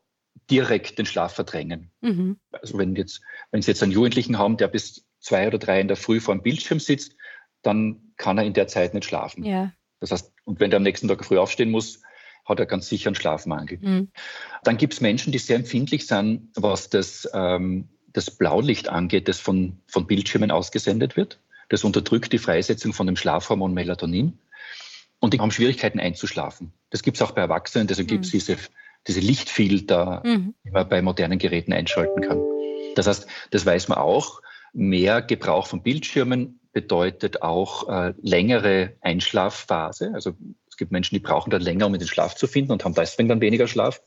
direkt 0.49 0.99
den 0.99 1.07
Schlaf 1.07 1.35
verdrängen. 1.35 1.91
Mhm. 2.03 2.39
Also 2.53 2.79
wenn 2.79 2.95
jetzt, 2.95 3.21
wenn 3.51 3.63
Sie 3.63 3.73
jetzt 3.73 3.83
einen 3.83 3.93
Jugendlichen 3.93 4.39
haben, 4.39 4.57
der 4.59 4.69
bis 4.69 5.07
zwei 5.19 5.49
oder 5.49 5.59
drei 5.59 5.81
in 5.81 5.89
der 5.89 5.97
Früh 5.97 6.21
vor 6.21 6.37
dem 6.37 6.43
Bildschirm 6.43 6.79
sitzt, 6.79 7.17
dann 7.63 8.13
kann 8.17 8.39
er 8.39 8.45
in 8.45 8.53
der 8.53 8.69
Zeit 8.69 8.95
nicht 8.95 9.07
schlafen. 9.07 9.43
Ja. 9.43 9.73
Das 10.01 10.11
heißt, 10.11 10.33
und 10.45 10.61
wenn 10.61 10.71
der 10.71 10.79
am 10.79 10.83
nächsten 10.83 11.09
Tag 11.09 11.25
früh 11.25 11.39
aufstehen 11.39 11.71
muss, 11.71 12.03
hat 12.45 12.61
er 12.61 12.67
ganz 12.67 12.89
sicher 12.89 13.09
einen 13.09 13.17
Schlafmangel. 13.17 13.79
Mhm. 13.81 14.09
Dann 14.63 14.77
gibt 14.77 14.95
es 14.95 15.01
Menschen, 15.01 15.33
die 15.33 15.39
sehr 15.39 15.57
empfindlich 15.57 16.07
sind, 16.07 16.51
was 16.55 16.91
das, 16.91 17.29
ähm, 17.35 17.89
das 18.13 18.31
Blaulicht 18.31 18.89
angeht, 18.89 19.29
das 19.29 19.41
von, 19.41 19.79
von 19.87 20.07
Bildschirmen 20.07 20.51
ausgesendet 20.51 21.17
wird. 21.17 21.41
Das 21.69 21.83
unterdrückt 21.83 22.33
die 22.33 22.39
Freisetzung 22.39 22.93
von 22.93 23.07
dem 23.07 23.17
Schlafhormon 23.17 23.75
Melatonin. 23.75 24.39
Und 25.19 25.35
die 25.35 25.41
haben 25.41 25.51
Schwierigkeiten 25.51 25.99
einzuschlafen. 25.99 26.73
Das 26.91 27.03
gibt 27.03 27.17
es 27.17 27.23
auch 27.23 27.33
bei 27.33 27.41
Erwachsenen, 27.41 27.89
deshalb 27.89 28.07
gibt 28.07 28.27
es 28.27 28.33
Mhm. 28.33 28.39
diese, 28.39 28.57
diese 29.09 29.21
Lichtfilter, 29.21 30.23
Mhm. 30.25 30.55
die 30.65 30.71
man 30.71 30.89
bei 30.89 31.03
modernen 31.03 31.39
Geräten 31.39 31.73
einschalten 31.73 32.21
kann. 32.21 32.41
Das 32.95 33.07
heißt, 33.07 33.27
das 33.51 33.67
weiß 33.67 33.89
man 33.89 33.99
auch, 33.99 34.41
mehr 34.73 35.23
Gebrauch 35.23 35.67
von 35.67 35.83
Bildschirmen 35.83 36.61
bedeutet 36.77 37.41
auch 37.41 37.89
äh, 37.89 38.13
längere 38.21 38.93
Einschlafphase. 39.01 40.11
Also 40.13 40.35
es 40.69 40.77
gibt 40.77 40.93
Menschen, 40.93 41.15
die 41.15 41.21
brauchen 41.21 41.49
dann 41.49 41.63
länger, 41.63 41.87
um 41.87 41.95
in 41.95 42.01
den 42.01 42.07
Schlaf 42.07 42.35
zu 42.35 42.47
finden 42.47 42.71
und 42.71 42.85
haben 42.85 42.93
deswegen 42.93 43.31
dann 43.31 43.41
weniger 43.41 43.67
Schlaf. 43.67 44.03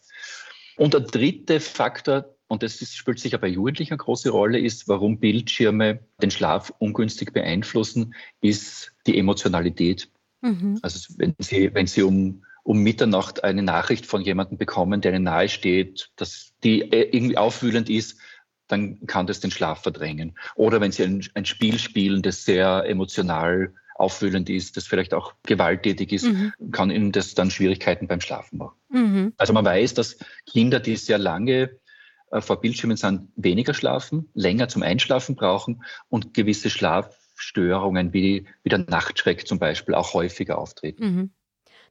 Und 0.78 0.94
der 0.94 1.02
dritte 1.02 1.62
Faktor, 1.62 2.36
und 2.48 2.62
das 2.62 2.80
ist, 2.84 2.96
spielt 2.96 3.20
sicher 3.20 3.40
bei 3.40 3.48
Jugendlichen 3.48 3.94
eine 3.94 3.98
große 3.98 4.30
Rolle, 4.30 4.60
ist, 4.60 4.88
warum 4.88 5.20
Bildschirme 5.20 6.02
den 6.22 6.30
Schlaf 6.30 6.72
ungünstig 6.78 7.34
beeinflussen, 7.34 8.14
ist 8.40 8.92
die 9.08 9.18
Emotionalität. 9.18 10.12
Mhm. 10.42 10.78
Also 10.84 11.16
wenn 11.18 11.34
Sie, 11.40 11.74
wenn 11.74 11.88
Sie 11.88 12.04
um, 12.04 12.44
um 12.62 12.84
Mitternacht 12.84 13.44
eine 13.44 13.64
Nachricht 13.64 14.06
von 14.06 14.22
jemandem 14.22 14.60
bekommen, 14.60 15.02
der 15.02 15.16
Ihnen 15.16 15.24
nahe 15.24 15.50
steht, 15.50 16.12
dass 16.18 16.54
die 16.64 16.82
äh, 16.82 17.10
irgendwie 17.12 17.40
aufwühlend 17.40 17.90
ist, 17.90 18.20
dann 18.70 19.06
kann 19.08 19.28
das 19.28 19.42
den 19.42 19.52
Schlaf 19.52 19.84
verdrängen. 19.84 20.38
Oder 20.56 20.80
wenn 20.80 20.92
Sie 20.92 21.04
ein, 21.04 21.26
ein 21.34 21.46
Spiel 21.46 21.78
spielen, 21.80 22.22
das 22.22 22.46
sehr 22.46 22.86
emotional 22.86 23.74
aufwühlend 23.96 24.50
ist, 24.50 24.78
das 24.78 24.88
vielleicht 24.88 25.14
auch 25.14 25.34
gewalttätig 25.44 26.14
ist, 26.14 26.28
Mhm. 26.28 26.54
kann 26.72 26.90
Ihnen 26.90 27.12
das 27.12 27.36
dann 27.36 27.52
Schwierigkeiten 27.52 28.08
beim 28.08 28.22
Schlafen 28.22 28.58
machen. 28.58 28.78
Mhm. 28.90 29.34
Also 29.38 29.52
man 29.52 29.66
weiß, 29.66 29.94
dass 29.94 30.18
Kinder, 30.50 30.80
die 30.80 30.96
sehr 30.96 31.18
lange 31.18 31.78
äh, 32.32 32.40
vor 32.40 32.62
Bildschirmen 32.62 32.96
sind, 32.96 33.28
weniger 33.36 33.74
schlafen, 33.74 34.30
länger 34.34 34.70
zum 34.70 34.84
Einschlafen 34.84 35.36
brauchen 35.36 35.84
und 36.08 36.34
gewisse 36.34 36.70
Schlafstörungen 36.70 38.14
wie, 38.14 38.46
wie 38.64 38.70
der 38.70 38.80
Nachtschreck 38.80 39.46
zum 39.48 39.60
Beispiel 39.60 39.96
auch 39.96 40.14
häufiger 40.14 40.60
auftreten. 40.60 41.04
Mhm. 41.04 41.30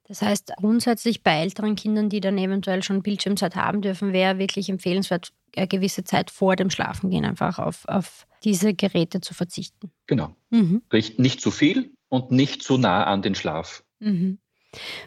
Das 0.08 0.22
heißt, 0.22 0.54
grundsätzlich 0.56 1.22
bei 1.22 1.42
älteren 1.42 1.76
Kindern, 1.76 2.08
die 2.08 2.20
dann 2.20 2.38
eventuell 2.38 2.82
schon 2.82 3.02
Bildschirmzeit 3.02 3.56
haben 3.56 3.82
dürfen, 3.82 4.14
wäre 4.14 4.38
wirklich 4.38 4.70
empfehlenswert, 4.70 5.32
eine 5.56 5.68
gewisse 5.68 6.04
Zeit 6.04 6.30
vor 6.30 6.56
dem 6.56 6.70
Schlafengehen 6.70 7.24
einfach 7.24 7.58
auf, 7.58 7.86
auf 7.88 8.26
diese 8.44 8.74
Geräte 8.74 9.20
zu 9.20 9.34
verzichten. 9.34 9.90
Genau. 10.06 10.34
Mhm. 10.50 10.82
Nicht 11.16 11.40
zu 11.40 11.50
viel 11.50 11.92
und 12.08 12.30
nicht 12.30 12.62
zu 12.62 12.78
nah 12.78 13.04
an 13.04 13.22
den 13.22 13.34
Schlaf. 13.34 13.82
Mhm. 14.00 14.38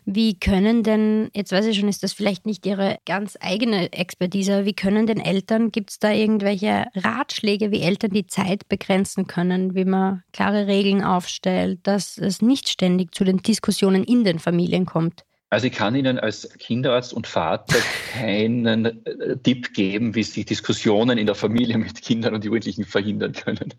Wie 0.06 0.40
können 0.40 0.82
denn, 0.82 1.30
jetzt 1.36 1.52
weiß 1.52 1.68
ich 1.68 1.80
schon, 1.80 1.88
ist 1.88 2.02
das 2.02 2.14
vielleicht 2.14 2.46
nicht 2.46 2.66
Ihre 2.66 2.98
ganz 3.06 3.38
eigene 3.40 3.94
Expertise, 3.94 4.66
wie 4.66 4.74
können 4.74 5.06
denn 5.06 5.20
Eltern, 5.20 5.72
gibt 5.72 5.92
es 5.92 6.00
da 6.00 6.12
irgendwelche 6.12 6.88
Ratschläge, 6.96 7.72
wie 7.72 7.82
Eltern 7.82 8.12
die 8.12 8.26
Zeit 8.26 8.68
begrenzen 8.70 9.28
können, 9.28 9.76
wie 9.76 9.86
man 9.86 10.24
klare 10.34 10.66
Regeln 10.66 11.04
aufstellt, 11.04 11.80
dass 11.84 12.18
es 12.18 12.42
nicht 12.42 12.70
ständig 12.70 13.14
zu 13.14 13.24
den 13.24 13.38
Diskussionen 13.38 14.04
in 14.04 14.24
den 14.24 14.40
Familien 14.40 14.86
kommt? 14.86 15.26
Also 15.51 15.67
ich 15.67 15.74
kann 15.74 15.96
Ihnen 15.96 16.17
als 16.17 16.50
Kinderarzt 16.58 17.13
und 17.13 17.27
Vater 17.27 17.77
keinen 18.13 18.86
äh, 19.05 19.38
Tipp 19.38 19.74
geben, 19.74 20.15
wie 20.15 20.24
Sie 20.24 20.46
Diskussionen 20.46 21.17
in 21.17 21.25
der 21.25 21.36
Familie 21.36 21.77
mit 21.77 22.01
Kindern 22.01 22.34
und 22.34 22.46
Jugendlichen 22.46 22.86
verhindern 22.86 23.34
können. 23.34 23.74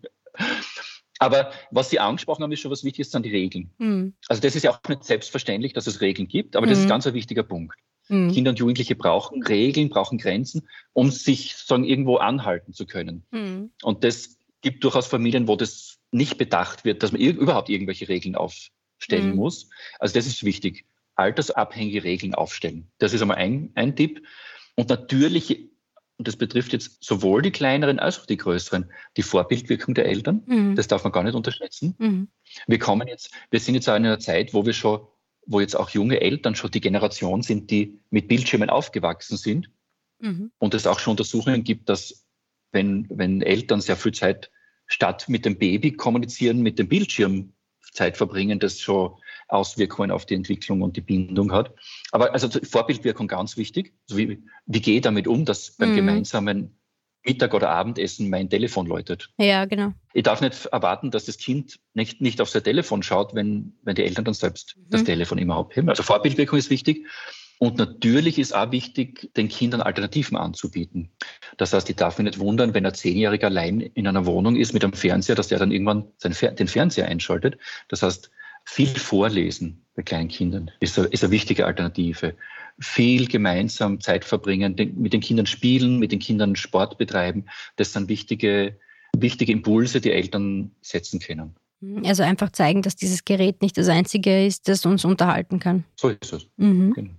Aber 1.17 1.51
was 1.71 1.89
Sie 1.89 1.99
angesprochen 1.99 2.43
haben, 2.43 2.51
ist 2.51 2.59
schon 2.59 2.69
was 2.69 2.83
Wichtiges, 2.83 3.09
sind 3.09 3.25
die 3.25 3.31
Regeln. 3.31 3.71
Mhm. 3.79 4.13
Also 4.27 4.41
das 4.41 4.55
ist 4.55 4.63
ja 4.63 4.71
auch 4.71 4.79
nicht 4.87 5.03
selbstverständlich, 5.03 5.73
dass 5.73 5.87
es 5.87 5.99
Regeln 5.99 6.27
gibt, 6.27 6.55
aber 6.55 6.67
das 6.67 6.77
Mhm. 6.77 6.83
ist 6.83 6.89
ganz 6.89 7.07
ein 7.07 7.15
wichtiger 7.15 7.43
Punkt. 7.43 7.75
Mhm. 8.07 8.31
Kinder 8.31 8.51
und 8.51 8.59
Jugendliche 8.59 8.95
brauchen 8.95 9.41
Regeln, 9.41 9.89
brauchen 9.89 10.19
Grenzen, 10.19 10.67
um 10.93 11.09
sich 11.09 11.55
sozusagen 11.55 11.85
irgendwo 11.85 12.17
anhalten 12.17 12.73
zu 12.73 12.85
können. 12.85 13.23
Mhm. 13.31 13.71
Und 13.81 14.03
das 14.03 14.37
gibt 14.61 14.83
durchaus 14.83 15.07
Familien, 15.07 15.47
wo 15.47 15.55
das 15.55 15.97
nicht 16.11 16.37
bedacht 16.37 16.85
wird, 16.85 17.01
dass 17.01 17.11
man 17.11 17.21
überhaupt 17.21 17.69
irgendwelche 17.69 18.07
Regeln 18.09 18.35
aufstellen 18.35 19.31
mhm. 19.31 19.37
muss. 19.37 19.69
Also 19.97 20.13
das 20.13 20.27
ist 20.27 20.43
wichtig. 20.43 20.85
Altersabhängige 21.15 22.03
Regeln 22.03 22.35
aufstellen. 22.35 22.91
Das 22.97 23.13
ist 23.13 23.21
einmal 23.21 23.37
ein, 23.37 23.71
ein 23.75 23.95
Tipp. 23.95 24.25
Und 24.75 24.89
natürlich, 24.89 25.69
und 26.17 26.27
das 26.27 26.35
betrifft 26.35 26.73
jetzt 26.73 27.03
sowohl 27.03 27.41
die 27.41 27.51
kleineren 27.51 27.99
als 27.99 28.19
auch 28.19 28.25
die 28.25 28.37
größeren, 28.37 28.91
die 29.17 29.23
Vorbildwirkung 29.23 29.93
der 29.93 30.05
Eltern. 30.05 30.43
Mhm. 30.45 30.75
Das 30.75 30.87
darf 30.87 31.03
man 31.03 31.13
gar 31.13 31.23
nicht 31.23 31.35
unterschätzen. 31.35 31.95
Mhm. 31.97 32.27
Wir 32.67 32.79
kommen 32.79 33.07
jetzt, 33.07 33.31
wir 33.51 33.59
sind 33.59 33.75
jetzt 33.75 33.87
in 33.87 33.93
einer 33.93 34.19
Zeit, 34.19 34.53
wo 34.53 34.65
wir 34.65 34.73
schon, 34.73 35.07
wo 35.45 35.59
jetzt 35.59 35.75
auch 35.75 35.89
junge 35.89 36.21
Eltern 36.21 36.55
schon 36.55 36.71
die 36.71 36.81
Generation 36.81 37.41
sind, 37.41 37.69
die 37.69 37.99
mit 38.09 38.27
Bildschirmen 38.27 38.69
aufgewachsen 38.69 39.37
sind. 39.37 39.69
Mhm. 40.19 40.51
Und 40.57 40.73
es 40.73 40.87
auch 40.87 40.99
schon 40.99 41.11
Untersuchungen 41.11 41.63
gibt, 41.63 41.89
dass 41.89 42.25
wenn, 42.71 43.07
wenn 43.09 43.41
Eltern 43.41 43.81
sehr 43.81 43.97
viel 43.97 44.13
Zeit 44.13 44.49
statt 44.87 45.29
mit 45.29 45.45
dem 45.45 45.57
Baby 45.57 45.93
kommunizieren, 45.93 46.61
mit 46.61 46.79
dem 46.79 46.87
Bildschirm 46.87 47.53
Zeit 47.93 48.17
verbringen, 48.17 48.59
das 48.59 48.79
schon 48.79 49.17
Auswirkungen 49.47 50.11
auf 50.11 50.25
die 50.25 50.35
Entwicklung 50.35 50.81
und 50.81 50.97
die 50.97 51.01
Bindung 51.01 51.51
hat. 51.51 51.73
Aber 52.11 52.33
also 52.33 52.49
Vorbildwirkung 52.49 53.27
ganz 53.27 53.57
wichtig. 53.57 53.93
Also 54.09 54.17
wie, 54.17 54.43
wie 54.65 54.81
gehe 54.81 54.95
ich 54.95 55.01
damit 55.01 55.27
um, 55.27 55.45
dass 55.45 55.71
beim 55.71 55.91
mhm. 55.91 55.95
gemeinsamen 55.95 56.77
Mittag- 57.25 57.53
oder 57.53 57.69
Abendessen 57.69 58.29
mein 58.29 58.49
Telefon 58.49 58.85
läutet? 58.85 59.29
Ja, 59.37 59.65
genau. 59.65 59.93
Ich 60.13 60.23
darf 60.23 60.41
nicht 60.41 60.65
erwarten, 60.67 61.11
dass 61.11 61.25
das 61.25 61.37
Kind 61.37 61.79
nicht, 61.93 62.21
nicht 62.21 62.41
auf 62.41 62.49
sein 62.49 62.63
Telefon 62.63 63.03
schaut, 63.03 63.33
wenn, 63.33 63.73
wenn 63.83 63.95
die 63.95 64.03
Eltern 64.03 64.25
dann 64.25 64.33
selbst 64.33 64.75
mhm. 64.77 64.89
das 64.89 65.03
Telefon 65.03 65.37
immer 65.37 65.57
abheben. 65.57 65.89
Also 65.89 66.03
Vorbildwirkung 66.03 66.59
ist 66.59 66.69
wichtig. 66.69 67.05
Und 67.59 67.77
natürlich 67.77 68.39
ist 68.39 68.53
auch 68.53 68.71
wichtig, 68.71 69.31
den 69.37 69.47
Kindern 69.47 69.81
Alternativen 69.81 70.35
anzubieten. 70.35 71.11
Das 71.55 71.71
heißt, 71.71 71.89
ich 71.89 71.95
darf 71.95 72.17
mich 72.17 72.25
nicht 72.25 72.39
wundern, 72.39 72.73
wenn 72.73 72.85
ein 72.85 72.93
Zehnjähriger 72.93 73.47
allein 73.47 73.79
in 73.79 74.05
einer 74.05 74.25
Wohnung 74.25 74.57
ist 74.57 74.73
mit 74.73 74.83
einem 74.83 74.91
Fernseher, 74.91 75.35
dass 75.35 75.47
der 75.47 75.59
dann 75.59 75.71
irgendwann 75.71 76.11
den 76.23 76.67
Fernseher 76.67 77.07
einschaltet. 77.07 77.57
Das 77.87 78.01
heißt, 78.03 78.31
viel 78.65 78.87
vorlesen 78.87 79.83
bei 79.95 80.01
kleinen 80.01 80.29
Kindern 80.29 80.71
ist 80.79 80.97
eine, 80.97 81.07
ist 81.07 81.23
eine 81.23 81.31
wichtige 81.31 81.65
Alternative. 81.65 82.35
Viel 82.79 83.27
gemeinsam 83.27 83.99
Zeit 83.99 84.25
verbringen, 84.25 84.75
mit 84.95 85.13
den 85.13 85.21
Kindern 85.21 85.45
spielen, 85.45 85.99
mit 85.99 86.11
den 86.11 86.19
Kindern 86.19 86.55
Sport 86.55 86.97
betreiben. 86.97 87.45
Das 87.75 87.93
sind 87.93 88.09
wichtige, 88.09 88.79
wichtige 89.15 89.51
Impulse, 89.51 90.01
die 90.01 90.11
Eltern 90.11 90.71
setzen 90.81 91.19
können. 91.19 91.55
Also 92.05 92.23
einfach 92.23 92.51
zeigen, 92.51 92.81
dass 92.81 92.95
dieses 92.95 93.25
Gerät 93.25 93.61
nicht 93.61 93.77
das 93.77 93.89
einzige 93.89 94.45
ist, 94.45 94.67
das 94.67 94.85
uns 94.85 95.05
unterhalten 95.05 95.59
kann. 95.59 95.83
So 95.99 96.09
ist 96.09 96.33
es. 96.33 96.47
Mhm. 96.57 96.93
Genau. 96.93 97.11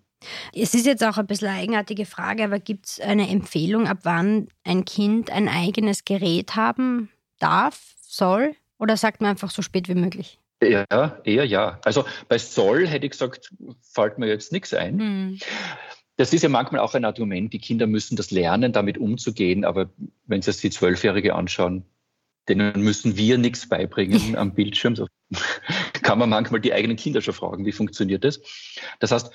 Es 0.55 0.75
ist 0.75 0.87
jetzt 0.87 1.05
auch 1.05 1.19
ein 1.19 1.27
bisschen 1.27 1.49
eine 1.49 1.59
eigenartige 1.59 2.07
Frage, 2.07 2.45
aber 2.45 2.59
gibt 2.59 2.87
es 2.87 3.01
eine 3.01 3.29
Empfehlung, 3.29 3.87
ab 3.87 3.99
wann 4.05 4.49
ein 4.65 4.87
Kind 4.87 5.31
ein 5.31 5.49
eigenes 5.49 6.07
Gerät 6.07 6.57
haben 6.57 7.11
darf, 7.39 7.95
soll? 8.01 8.55
Oder 8.79 8.97
sagt 8.97 9.21
man 9.21 9.31
einfach 9.31 9.51
so 9.51 9.61
spät 9.61 9.89
wie 9.89 9.95
möglich? 9.95 10.39
Ja, 10.71 11.21
eher 11.25 11.45
ja. 11.45 11.81
Also 11.85 12.05
bei 12.29 12.39
soll 12.39 12.87
hätte 12.87 13.07
ich 13.07 13.13
gesagt, 13.13 13.53
fällt 13.83 14.19
mir 14.19 14.27
jetzt 14.27 14.53
nichts 14.53 14.75
ein. 14.75 14.97
Mhm. 14.97 15.39
Das 16.17 16.33
ist 16.33 16.43
ja 16.43 16.49
manchmal 16.49 16.81
auch 16.81 16.95
ein 16.95 17.05
Argument, 17.05 17.53
die 17.53 17.59
Kinder 17.59 17.87
müssen 17.87 18.17
das 18.17 18.31
lernen, 18.31 18.73
damit 18.73 18.99
umzugehen. 18.99 19.65
Aber 19.65 19.91
wenn 20.27 20.43
Sie 20.43 20.51
jetzt 20.51 20.63
die 20.63 20.71
Zwölfjährige 20.71 21.35
anschauen, 21.35 21.85
denen 22.49 22.83
müssen 22.83 23.17
wir 23.17 23.39
nichts 23.39 23.69
beibringen 23.69 24.37
am 24.37 24.55
Bildschirm. 24.55 24.97
So 24.97 25.07
kann 26.03 26.19
man 26.19 26.31
manchmal 26.31 26.61
die 26.61 26.73
eigenen 26.73 26.97
Kinder 26.97 27.21
schon 27.21 27.35
fragen, 27.35 27.67
wie 27.67 27.73
funktioniert 27.73 28.25
das? 28.25 28.41
Das 29.01 29.11
heißt, 29.11 29.31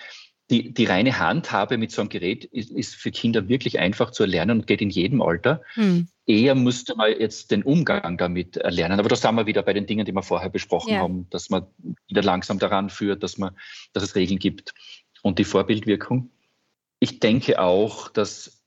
die, 0.50 0.74
die 0.74 0.86
reine 0.86 1.20
Handhabe 1.20 1.78
mit 1.78 1.92
so 1.92 2.02
einem 2.02 2.10
Gerät 2.10 2.44
ist, 2.46 2.72
ist, 2.72 2.96
für 2.96 3.12
Kinder 3.12 3.48
wirklich 3.48 3.80
einfach 3.80 4.12
zu 4.12 4.24
erlernen 4.24 4.60
und 4.60 4.68
geht 4.68 4.82
in 4.82 4.90
jedem 4.90 5.22
Alter. 5.22 5.62
Hm. 5.74 6.08
Eher 6.26 6.56
müsste 6.56 6.96
man 6.96 7.12
jetzt 7.20 7.52
den 7.52 7.64
Umgang 7.64 8.18
damit 8.18 8.58
erlernen. 8.58 9.00
Aber 9.00 9.10
da 9.10 9.16
sind 9.16 9.36
wir 9.36 9.46
wieder 9.46 9.62
bei 9.62 9.74
den 9.74 9.86
Dingen, 9.86 10.06
die 10.06 10.12
wir 10.12 10.24
vorher 10.24 10.50
besprochen 10.50 10.94
ja. 10.94 11.00
haben, 11.00 11.28
dass 11.30 11.50
man 11.50 11.68
wieder 12.08 12.24
langsam 12.24 12.58
daran 12.58 12.90
führt, 12.90 13.22
dass, 13.22 13.38
man, 13.38 13.56
dass 13.94 14.04
es 14.04 14.16
Regeln 14.16 14.40
gibt 14.40 14.74
und 15.22 15.38
die 15.38 15.44
Vorbildwirkung. 15.44 16.32
Ich 17.00 17.20
denke 17.20 17.62
auch, 17.62 18.10
dass 18.10 18.64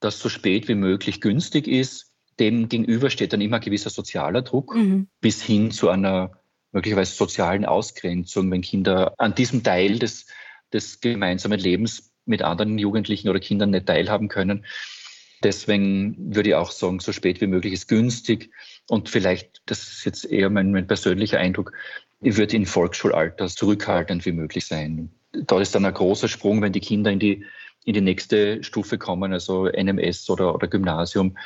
das 0.00 0.20
so 0.20 0.28
spät 0.28 0.68
wie 0.68 0.74
möglich 0.74 1.20
günstig 1.22 1.66
ist. 1.66 2.12
Dem 2.38 2.68
gegenüber 2.68 3.08
steht 3.08 3.32
dann 3.32 3.40
immer 3.40 3.56
ein 3.56 3.62
gewisser 3.62 3.90
sozialer 3.90 4.42
Druck 4.42 4.74
mhm. 4.74 5.08
bis 5.20 5.42
hin 5.42 5.70
zu 5.70 5.88
einer 5.88 6.32
möglicherweise 6.72 7.14
sozialen 7.14 7.64
Ausgrenzung, 7.64 8.50
wenn 8.50 8.60
Kinder 8.60 9.14
an 9.18 9.34
diesem 9.34 9.62
Teil 9.62 9.98
des 9.98 10.26
des 10.74 11.00
gemeinsamen 11.00 11.58
Lebens 11.58 12.12
mit 12.26 12.42
anderen 12.42 12.78
Jugendlichen 12.78 13.28
oder 13.30 13.40
Kindern 13.40 13.70
nicht 13.70 13.86
teilhaben 13.86 14.28
können. 14.28 14.66
Deswegen 15.42 16.34
würde 16.34 16.50
ich 16.50 16.54
auch 16.54 16.70
sagen, 16.70 17.00
so 17.00 17.12
spät 17.12 17.40
wie 17.40 17.46
möglich 17.46 17.72
ist 17.72 17.88
günstig. 17.88 18.50
Und 18.88 19.08
vielleicht, 19.08 19.62
das 19.66 19.82
ist 19.82 20.04
jetzt 20.04 20.24
eher 20.24 20.50
mein, 20.50 20.72
mein 20.72 20.86
persönlicher 20.86 21.38
Eindruck, 21.38 21.72
ich 22.20 22.36
würde 22.36 22.56
in 22.56 22.64
Volksschulalter 22.64 23.48
zurückhaltend 23.48 24.24
wie 24.24 24.32
möglich 24.32 24.66
sein. 24.66 25.10
Da 25.32 25.60
ist 25.60 25.74
dann 25.74 25.84
ein 25.84 25.92
großer 25.92 26.28
Sprung, 26.28 26.62
wenn 26.62 26.72
die 26.72 26.80
Kinder 26.80 27.10
in 27.10 27.18
die, 27.18 27.44
in 27.84 27.92
die 27.92 28.00
nächste 28.00 28.62
Stufe 28.64 28.96
kommen, 28.96 29.32
also 29.32 29.66
NMS 29.66 30.30
oder, 30.30 30.54
oder 30.54 30.66
Gymnasium 30.66 31.36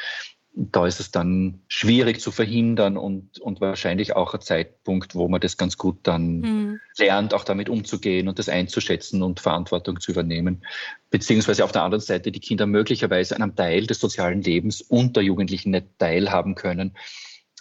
da 0.60 0.88
ist 0.88 0.98
es 0.98 1.12
dann 1.12 1.60
schwierig 1.68 2.20
zu 2.20 2.32
verhindern 2.32 2.96
und, 2.96 3.38
und 3.38 3.60
wahrscheinlich 3.60 4.16
auch 4.16 4.34
ein 4.34 4.40
Zeitpunkt, 4.40 5.14
wo 5.14 5.28
man 5.28 5.40
das 5.40 5.56
ganz 5.56 5.78
gut 5.78 6.00
dann 6.02 6.40
mhm. 6.40 6.80
lernt, 6.98 7.32
auch 7.32 7.44
damit 7.44 7.68
umzugehen 7.68 8.26
und 8.26 8.40
das 8.40 8.48
einzuschätzen 8.48 9.22
und 9.22 9.38
Verantwortung 9.38 10.00
zu 10.00 10.10
übernehmen. 10.10 10.64
Beziehungsweise 11.10 11.62
auf 11.62 11.70
der 11.70 11.84
anderen 11.84 12.02
Seite 12.02 12.32
die 12.32 12.40
Kinder 12.40 12.66
möglicherweise 12.66 13.36
an 13.36 13.42
einem 13.42 13.54
Teil 13.54 13.86
des 13.86 14.00
sozialen 14.00 14.42
Lebens 14.42 14.80
und 14.80 15.14
der 15.14 15.22
Jugendlichen 15.22 15.70
nicht 15.70 15.86
teilhaben 15.98 16.56
können, 16.56 16.96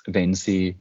wenn 0.08 0.34
sie 0.34 0.80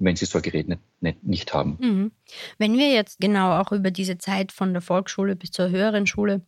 wenn 0.00 0.14
sie 0.14 0.26
so 0.26 0.38
ein 0.38 0.42
Gerät 0.42 0.68
nicht, 0.68 0.80
nicht, 1.00 1.24
nicht 1.24 1.52
haben. 1.52 1.76
Mhm. 1.80 2.12
Wenn 2.56 2.78
wir 2.78 2.92
jetzt 2.92 3.20
genau 3.20 3.58
auch 3.58 3.72
über 3.72 3.90
diese 3.90 4.16
Zeit 4.16 4.52
von 4.52 4.72
der 4.72 4.80
Volksschule 4.80 5.34
bis 5.34 5.50
zur 5.50 5.70
höheren 5.70 6.06
Schule 6.06 6.42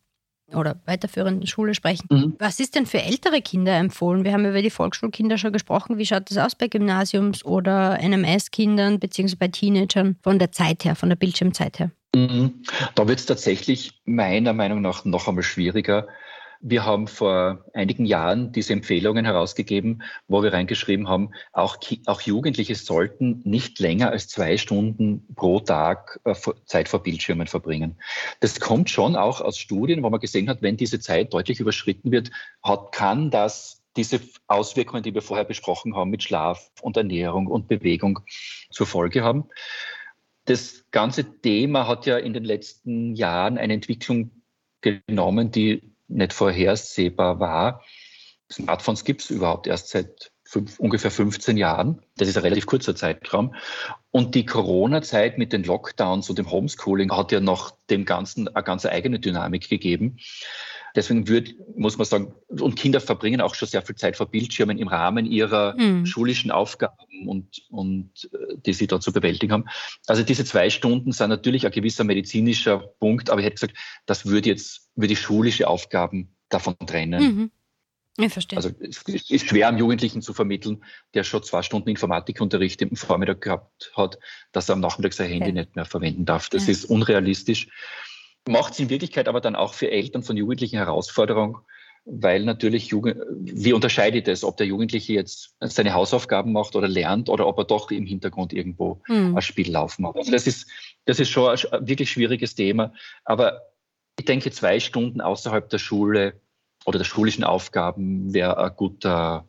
oder 0.53 0.81
weiterführenden 0.85 1.47
Schule 1.47 1.73
sprechen. 1.73 2.07
Mhm. 2.09 2.35
Was 2.39 2.59
ist 2.59 2.75
denn 2.75 2.85
für 2.85 3.01
ältere 3.01 3.41
Kinder 3.41 3.75
empfohlen? 3.75 4.23
Wir 4.23 4.33
haben 4.33 4.45
über 4.45 4.61
die 4.61 4.69
Volksschulkinder 4.69 5.37
schon 5.37 5.53
gesprochen. 5.53 5.97
Wie 5.97 6.05
schaut 6.05 6.29
das 6.29 6.37
aus 6.37 6.55
bei 6.55 6.67
Gymnasiums- 6.67 7.45
oder 7.45 7.99
NMS-Kindern 8.01 8.99
beziehungsweise 8.99 9.37
bei 9.37 9.47
Teenagern 9.47 10.17
von 10.21 10.39
der 10.39 10.51
Zeit 10.51 10.85
her, 10.85 10.95
von 10.95 11.09
der 11.09 11.15
Bildschirmzeit 11.15 11.79
her? 11.79 11.91
Mhm. 12.15 12.63
Da 12.95 13.07
wird 13.07 13.19
es 13.19 13.25
tatsächlich 13.25 14.01
meiner 14.05 14.53
Meinung 14.53 14.81
nach 14.81 15.05
noch 15.05 15.27
einmal 15.27 15.43
schwieriger, 15.43 16.07
wir 16.61 16.85
haben 16.85 17.07
vor 17.07 17.65
einigen 17.73 18.05
Jahren 18.05 18.51
diese 18.51 18.73
Empfehlungen 18.73 19.25
herausgegeben, 19.25 20.03
wo 20.27 20.43
wir 20.43 20.53
reingeschrieben 20.53 21.07
haben, 21.07 21.31
auch, 21.53 21.77
auch 22.05 22.21
Jugendliche 22.21 22.75
sollten 22.75 23.41
nicht 23.43 23.79
länger 23.79 24.11
als 24.11 24.27
zwei 24.27 24.57
Stunden 24.57 25.25
pro 25.35 25.59
Tag 25.59 26.19
äh, 26.23 26.35
Zeit 26.65 26.87
vor 26.87 27.01
Bildschirmen 27.01 27.47
verbringen. 27.47 27.97
Das 28.39 28.59
kommt 28.59 28.89
schon 28.89 29.15
auch 29.15 29.41
aus 29.41 29.57
Studien, 29.57 30.03
wo 30.03 30.09
man 30.09 30.19
gesehen 30.19 30.49
hat, 30.49 30.61
wenn 30.61 30.77
diese 30.77 30.99
Zeit 30.99 31.33
deutlich 31.33 31.59
überschritten 31.59 32.11
wird, 32.11 32.31
hat, 32.63 32.91
kann 32.91 33.31
das 33.31 33.81
diese 33.97 34.21
Auswirkungen, 34.47 35.03
die 35.03 35.13
wir 35.13 35.21
vorher 35.21 35.45
besprochen 35.45 35.95
haben, 35.95 36.11
mit 36.11 36.23
Schlaf 36.23 36.71
und 36.81 36.95
Ernährung 36.95 37.47
und 37.47 37.67
Bewegung 37.67 38.19
zur 38.69 38.87
Folge 38.87 39.23
haben. 39.23 39.49
Das 40.45 40.85
ganze 40.91 41.39
Thema 41.41 41.87
hat 41.87 42.05
ja 42.05 42.17
in 42.17 42.33
den 42.33 42.45
letzten 42.45 43.15
Jahren 43.15 43.57
eine 43.57 43.73
Entwicklung 43.73 44.31
genommen, 44.81 45.51
die 45.51 45.90
nicht 46.11 46.33
vorhersehbar 46.33 47.39
war. 47.39 47.83
Smartphones 48.51 49.05
gibt 49.05 49.21
es 49.21 49.29
überhaupt 49.29 49.67
erst 49.67 49.89
seit 49.89 50.31
fünf, 50.43 50.79
ungefähr 50.79 51.11
15 51.11 51.55
Jahren. 51.55 52.01
Das 52.17 52.27
ist 52.27 52.37
ein 52.37 52.43
relativ 52.43 52.65
kurzer 52.65 52.95
Zeitraum. 52.95 53.55
Und 54.11 54.35
die 54.35 54.45
Corona-Zeit 54.45 55.37
mit 55.37 55.53
den 55.53 55.63
Lockdowns 55.63 56.29
und 56.29 56.37
dem 56.37 56.51
Homeschooling 56.51 57.15
hat 57.15 57.31
ja 57.31 57.39
noch 57.39 57.71
dem 57.89 58.03
Ganzen 58.03 58.49
eine 58.49 58.63
ganz 58.63 58.85
eigene 58.85 59.19
Dynamik 59.19 59.69
gegeben. 59.69 60.17
Deswegen 60.93 61.29
wird, 61.29 61.53
muss 61.77 61.97
man 61.97 62.05
sagen, 62.05 62.33
und 62.49 62.75
Kinder 62.75 62.99
verbringen 62.99 63.39
auch 63.39 63.55
schon 63.55 63.69
sehr 63.69 63.81
viel 63.81 63.95
Zeit 63.95 64.17
vor 64.17 64.25
Bildschirmen 64.25 64.77
im 64.77 64.89
Rahmen 64.89 65.25
ihrer 65.25 65.75
mhm. 65.79 66.05
schulischen 66.05 66.51
Aufgaben 66.51 66.97
und, 67.27 67.63
und 67.69 68.29
äh, 68.33 68.55
die 68.65 68.73
sie 68.73 68.87
dort 68.87 69.03
zu 69.03 69.11
bewältigen 69.11 69.53
haben. 69.53 69.65
Also 70.07 70.23
diese 70.23 70.45
zwei 70.45 70.69
Stunden 70.69 71.11
sind 71.11 71.29
natürlich 71.29 71.65
ein 71.65 71.71
gewisser 71.71 72.03
medizinischer 72.03 72.79
Punkt, 72.99 73.29
aber 73.29 73.39
ich 73.39 73.45
hätte 73.45 73.55
gesagt, 73.55 73.77
das 74.05 74.25
würde 74.25 74.49
jetzt, 74.49 74.89
würde 74.95 75.15
schulische 75.15 75.67
Aufgaben 75.67 76.35
davon 76.49 76.75
trennen. 76.85 77.23
Mhm. 77.23 77.51
Ich 78.17 78.33
verstehe. 78.33 78.57
Also 78.57 78.71
es 78.79 79.03
ist 79.29 79.47
schwer, 79.47 79.69
einem 79.69 79.77
Jugendlichen 79.77 80.21
zu 80.21 80.33
vermitteln, 80.33 80.83
der 81.13 81.23
schon 81.23 81.43
zwei 81.43 81.61
Stunden 81.61 81.89
Informatikunterricht 81.89 82.81
im 82.81 82.95
Vormittag 82.95 83.41
gehabt 83.41 83.93
hat, 83.95 84.19
dass 84.51 84.69
er 84.69 84.73
am 84.73 84.81
Nachmittag 84.81 85.13
sein 85.13 85.29
Handy 85.29 85.51
okay. 85.51 85.53
nicht 85.53 85.75
mehr 85.75 85.85
verwenden 85.85 86.25
darf. 86.25 86.49
Das 86.49 86.67
ja. 86.67 86.71
ist 86.71 86.85
unrealistisch 86.85 87.67
macht 88.47 88.73
es 88.73 88.79
in 88.79 88.89
Wirklichkeit 88.89 89.27
aber 89.27 89.41
dann 89.41 89.55
auch 89.55 89.73
für 89.73 89.91
Eltern 89.91 90.23
von 90.23 90.37
Jugendlichen 90.37 90.77
Herausforderung, 90.77 91.59
weil 92.05 92.43
natürlich 92.43 92.87
Jugend, 92.87 93.17
wie 93.39 93.73
unterscheidet 93.73 94.27
es, 94.27 94.43
ob 94.43 94.57
der 94.57 94.65
Jugendliche 94.65 95.13
jetzt 95.13 95.55
seine 95.59 95.93
Hausaufgaben 95.93 96.51
macht 96.51 96.75
oder 96.75 96.87
lernt 96.87 97.29
oder 97.29 97.47
ob 97.47 97.59
er 97.59 97.65
doch 97.65 97.91
im 97.91 98.05
Hintergrund 98.05 98.53
irgendwo 98.53 99.01
mhm. 99.07 99.37
ein 99.37 99.41
Spiel 99.41 99.71
laufen 99.71 100.07
hat. 100.07 100.15
Also 100.15 100.31
das 100.31 100.47
ist, 100.47 100.67
das 101.05 101.19
ist 101.19 101.29
schon 101.29 101.49
ein 101.49 101.87
wirklich 101.87 102.11
schwieriges 102.11 102.55
Thema. 102.55 102.93
Aber 103.23 103.61
ich 104.17 104.25
denke, 104.25 104.51
zwei 104.51 104.79
Stunden 104.79 105.21
außerhalb 105.21 105.69
der 105.69 105.77
Schule 105.77 106.41
oder 106.85 106.97
der 106.97 107.05
schulischen 107.05 107.43
Aufgaben 107.43 108.33
wäre 108.33 108.57
ein 108.57 108.75
guter, 108.75 109.47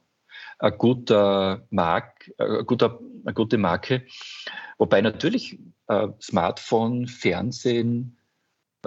ein 0.59 0.77
guter 0.77 1.67
Mark, 1.71 2.31
ein 2.37 2.67
guter, 2.67 3.01
eine 3.25 3.35
gute 3.35 3.57
Marke. 3.57 4.05
Wobei 4.77 5.01
natürlich 5.01 5.59
äh, 5.89 6.09
Smartphone, 6.21 7.07
Fernsehen, 7.07 8.19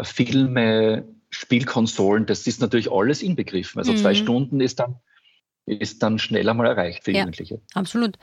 Filme, 0.01 1.07
Spielkonsolen, 1.35 2.25
das 2.25 2.47
ist 2.47 2.61
natürlich 2.61 2.91
alles 2.91 3.21
inbegriffen. 3.21 3.79
Also 3.79 3.91
mhm. 3.91 3.97
zwei 3.97 4.15
Stunden 4.15 4.61
ist 4.61 4.79
dann, 4.79 4.99
ist 5.65 6.01
dann 6.01 6.19
schneller 6.19 6.53
mal 6.53 6.67
erreicht 6.67 7.03
für 7.03 7.11
ja, 7.11 7.19
Jugendliche. 7.19 7.61
Absolut. 7.73 8.17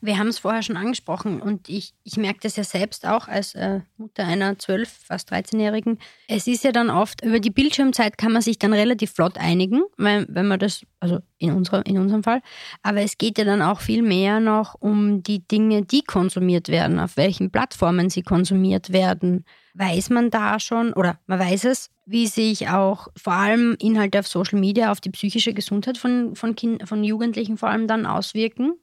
Wir 0.00 0.18
haben 0.18 0.28
es 0.28 0.38
vorher 0.38 0.62
schon 0.62 0.76
angesprochen 0.76 1.40
und 1.40 1.68
ich, 1.68 1.94
ich 2.04 2.16
merke 2.16 2.40
das 2.42 2.56
ja 2.56 2.64
selbst 2.64 3.06
auch 3.06 3.28
als 3.28 3.54
äh, 3.54 3.80
Mutter 3.96 4.26
einer 4.26 4.54
12-, 4.54 4.86
fast 4.86 5.32
13-Jährigen. 5.32 5.98
Es 6.26 6.46
ist 6.46 6.64
ja 6.64 6.72
dann 6.72 6.90
oft, 6.90 7.24
über 7.24 7.40
die 7.40 7.50
Bildschirmzeit 7.50 8.18
kann 8.18 8.32
man 8.32 8.42
sich 8.42 8.58
dann 8.58 8.72
relativ 8.72 9.12
flott 9.12 9.38
einigen, 9.38 9.82
wenn, 9.96 10.26
wenn 10.28 10.46
man 10.46 10.58
das, 10.58 10.82
also 11.00 11.20
in, 11.38 11.52
unserer, 11.52 11.84
in 11.86 11.98
unserem 11.98 12.22
Fall. 12.22 12.42
Aber 12.82 13.00
es 13.00 13.18
geht 13.18 13.38
ja 13.38 13.44
dann 13.44 13.62
auch 13.62 13.80
viel 13.80 14.02
mehr 14.02 14.40
noch 14.40 14.74
um 14.80 15.22
die 15.22 15.46
Dinge, 15.46 15.82
die 15.82 16.02
konsumiert 16.02 16.68
werden, 16.68 17.00
auf 17.00 17.16
welchen 17.16 17.50
Plattformen 17.50 18.10
sie 18.10 18.22
konsumiert 18.22 18.92
werden. 18.92 19.44
Weiß 19.74 20.10
man 20.10 20.30
da 20.30 20.58
schon, 20.58 20.92
oder 20.92 21.18
man 21.26 21.38
weiß 21.38 21.64
es, 21.64 21.90
wie 22.04 22.26
sich 22.26 22.68
auch 22.68 23.08
vor 23.16 23.34
allem 23.34 23.76
Inhalte 23.80 24.18
auf 24.18 24.26
Social 24.26 24.58
Media 24.58 24.90
auf 24.90 25.00
die 25.00 25.10
psychische 25.10 25.52
Gesundheit 25.52 25.98
von, 25.98 26.34
von, 26.34 26.56
kind, 26.56 26.88
von 26.88 27.04
Jugendlichen 27.04 27.58
vor 27.58 27.68
allem 27.68 27.86
dann 27.86 28.06
auswirken? 28.06 28.74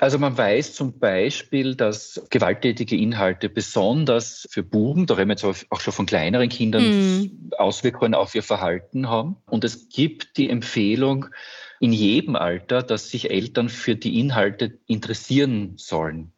Also 0.00 0.18
man 0.18 0.36
weiß 0.36 0.74
zum 0.74 0.98
Beispiel, 0.98 1.76
dass 1.76 2.20
gewalttätige 2.30 2.96
Inhalte 2.96 3.48
besonders 3.48 4.46
für 4.50 4.62
Buben, 4.62 5.06
da 5.06 5.14
reden 5.14 5.28
wir 5.28 5.36
jetzt 5.36 5.70
auch 5.70 5.80
schon 5.80 5.92
von 5.92 6.06
kleineren 6.06 6.48
Kindern, 6.48 6.82
mhm. 6.82 7.50
Auswirkungen 7.56 8.14
auf 8.14 8.34
ihr 8.34 8.42
Verhalten 8.42 9.08
haben. 9.08 9.36
Und 9.46 9.64
es 9.64 9.88
gibt 9.88 10.36
die 10.36 10.50
Empfehlung 10.50 11.26
in 11.78 11.92
jedem 11.92 12.36
Alter, 12.36 12.82
dass 12.82 13.10
sich 13.10 13.30
Eltern 13.30 13.68
für 13.68 13.94
die 13.94 14.18
Inhalte 14.18 14.78
interessieren 14.86 15.74
sollen. 15.76 16.32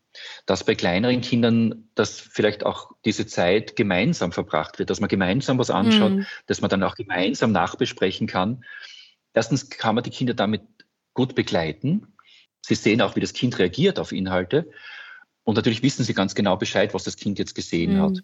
Dass 0.47 0.65
bei 0.65 0.75
kleineren 0.75 1.21
Kindern, 1.21 1.89
dass 1.95 2.21
vielleicht 2.21 2.67
auch 2.67 2.91
diese 3.05 3.27
Zeit 3.27 3.77
gemeinsam 3.77 4.33
verbracht 4.33 4.79
wird, 4.79 4.91
dass 4.91 5.01
man 5.01 5.09
gemeinsam 5.09 5.59
was 5.59 5.71
anschaut, 5.71 6.13
mhm. 6.13 6.27
dass 6.47 6.61
man 6.61 6.69
dann 6.71 6.83
auch 6.83 6.97
gemeinsam 6.97 7.53
nachbesprechen 7.53 8.27
kann. 8.27 8.65
Erstens 9.33 9.71
kann 9.71 9.95
man 9.95 10.05
die 10.05 10.11
Kinder 10.11 10.35
damit 10.35 10.63
gut 11.15 11.35
begleiten 11.35 12.13
Sie 12.63 12.75
sehen 12.75 13.01
auch, 13.01 13.17
wie 13.17 13.21
das 13.21 13.33
Kind 13.33 13.59
reagiert 13.59 13.99
auf 13.99 14.13
Inhalte. 14.13 14.71
Und 15.45 15.55
natürlich 15.55 15.83
wissen 15.83 16.05
sie 16.05 16.13
ganz 16.13 16.35
genau 16.35 16.57
Bescheid, 16.57 16.93
was 16.93 17.05
das 17.05 17.17
Kind 17.17 17.39
jetzt 17.39 17.55
gesehen 17.55 17.97
mhm. 17.97 18.03
hat. 18.03 18.19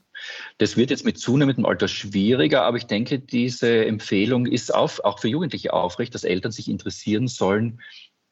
Das 0.59 0.77
wird 0.77 0.91
jetzt 0.91 1.07
mit 1.07 1.19
zunehmendem 1.19 1.65
Alter 1.65 1.89
schwieriger, 1.89 2.65
aber 2.65 2.77
ich 2.77 2.87
denke, 2.87 3.19
diese 3.19 3.87
Empfehlung 3.87 4.45
ist 4.45 4.75
auf, 4.75 5.01
auch 5.05 5.19
für 5.19 5.29
Jugendliche 5.29 5.73
aufrecht, 5.73 6.15
dass 6.15 6.25
Eltern 6.25 6.53
sich 6.53 6.69
interessieren 6.69 7.27
sollen, 7.27 7.81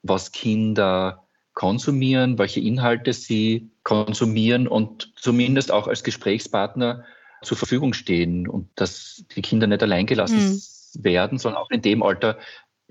was 0.03 0.31
Kinder 0.33 1.27
konsumieren, 1.55 2.39
welche 2.39 2.61
Inhalte 2.61 3.15
sie 3.15 3.71
konsumieren 3.83 4.69
und 4.69 5.13
zumindest 5.17 5.71
auch 5.71 5.87
als 5.87 6.05
Gesprächspartner 6.05 7.05
zur 7.43 7.57
Verfügung 7.57 7.95
stehen 7.95 8.49
und 8.49 8.69
dass 8.75 9.25
die 9.35 9.43
Kinder 9.43 9.67
nicht 9.67 9.83
alleingelassen 9.83 10.39
mhm. 10.39 11.05
werden, 11.05 11.39
sondern 11.39 11.63
auch 11.63 11.71
in 11.71 11.83
dem 11.83 12.03
Alter 12.03 12.39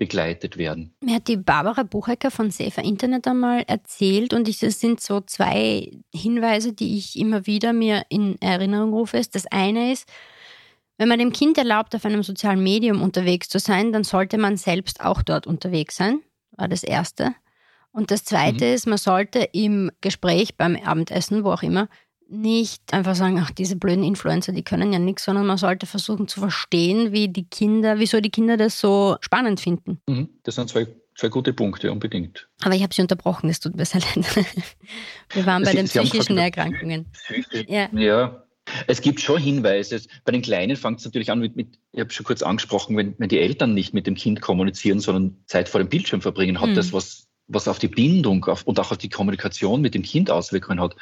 begleitet 0.02 0.58
werden. 0.58 0.92
Mir 1.00 1.14
hat 1.14 1.28
die 1.28 1.36
Barbara 1.36 1.84
Buchecker 1.84 2.32
von 2.32 2.50
Safer 2.50 2.82
Internet 2.82 3.28
einmal 3.28 3.62
erzählt 3.68 4.34
und 4.34 4.48
das 4.48 4.80
sind 4.80 5.00
so 5.00 5.20
zwei 5.20 5.92
Hinweise, 6.12 6.72
die 6.72 6.98
ich 6.98 7.16
immer 7.16 7.46
wieder 7.46 7.72
mir 7.72 8.02
in 8.08 8.36
Erinnerung 8.42 8.92
rufe. 8.92 9.22
Das 9.32 9.46
eine 9.46 9.92
ist, 9.92 10.08
wenn 10.98 11.08
man 11.08 11.20
dem 11.20 11.32
Kind 11.32 11.56
erlaubt, 11.56 11.94
auf 11.94 12.04
einem 12.04 12.24
sozialen 12.24 12.64
Medium 12.64 13.00
unterwegs 13.00 13.48
zu 13.48 13.60
sein, 13.60 13.92
dann 13.92 14.02
sollte 14.02 14.38
man 14.38 14.56
selbst 14.56 15.00
auch 15.04 15.22
dort 15.22 15.46
unterwegs 15.46 15.94
sein, 15.94 16.20
war 16.50 16.66
das 16.66 16.82
Erste. 16.82 17.36
Und 17.92 18.10
das 18.10 18.24
Zweite 18.24 18.64
mhm. 18.64 18.74
ist, 18.74 18.86
man 18.88 18.98
sollte 18.98 19.50
im 19.52 19.92
Gespräch 20.00 20.56
beim 20.56 20.74
Abendessen, 20.74 21.44
wo 21.44 21.52
auch 21.52 21.62
immer, 21.62 21.88
nicht 22.32 22.92
einfach 22.92 23.14
sagen, 23.14 23.38
ach, 23.38 23.50
diese 23.50 23.76
blöden 23.76 24.02
Influencer, 24.02 24.52
die 24.52 24.62
können 24.62 24.92
ja 24.92 24.98
nichts, 24.98 25.24
sondern 25.24 25.46
man 25.46 25.58
sollte 25.58 25.86
versuchen 25.86 26.28
zu 26.28 26.40
verstehen, 26.40 27.12
wie 27.12 27.28
die 27.28 27.44
Kinder, 27.44 27.98
wieso 27.98 28.20
die 28.20 28.30
Kinder 28.30 28.56
das 28.56 28.80
so 28.80 29.16
spannend 29.20 29.60
finden. 29.60 30.00
Mhm, 30.08 30.30
das 30.42 30.54
sind 30.54 30.68
zwei, 30.68 30.86
zwei 31.14 31.28
gute 31.28 31.52
Punkte, 31.52 31.92
unbedingt. 31.92 32.48
Aber 32.62 32.74
ich 32.74 32.82
habe 32.82 32.94
Sie 32.94 33.02
unterbrochen, 33.02 33.50
es 33.50 33.60
tut 33.60 33.76
mir 33.76 33.84
sehr 33.84 34.00
leid. 34.16 34.46
Wir 35.34 35.46
waren 35.46 35.62
bei 35.62 35.72
Sie, 35.72 35.76
den 35.76 35.86
psychischen 35.86 36.38
Erkrankungen. 36.38 37.06
Ja. 37.68 37.88
ja. 37.92 38.42
Es 38.86 39.00
gibt 39.00 39.20
schon 39.20 39.40
Hinweise. 39.40 40.00
Bei 40.24 40.32
den 40.32 40.40
Kleinen 40.40 40.76
fängt 40.76 41.00
es 41.00 41.04
natürlich 41.04 41.30
an 41.30 41.40
mit, 41.40 41.56
mit 41.56 41.78
ich 41.92 42.00
habe 42.00 42.10
schon 42.10 42.24
kurz 42.24 42.42
angesprochen, 42.42 42.96
wenn, 42.96 43.14
wenn 43.18 43.28
die 43.28 43.40
Eltern 43.40 43.74
nicht 43.74 43.92
mit 43.92 44.06
dem 44.06 44.14
Kind 44.14 44.40
kommunizieren, 44.40 45.00
sondern 45.00 45.36
Zeit 45.46 45.68
vor 45.68 45.80
dem 45.80 45.88
Bildschirm 45.88 46.22
verbringen, 46.22 46.60
hat 46.60 46.70
mhm. 46.70 46.74
das 46.76 46.92
was 46.92 47.28
was 47.48 47.68
auf 47.68 47.78
die 47.78 47.88
Bindung 47.88 48.44
auf, 48.46 48.62
und 48.64 48.78
auch 48.80 48.92
auf 48.92 48.98
die 48.98 49.08
Kommunikation 49.08 49.80
mit 49.80 49.94
dem 49.94 50.02
Kind 50.02 50.30
Auswirkungen 50.30 50.80
hat. 50.80 50.96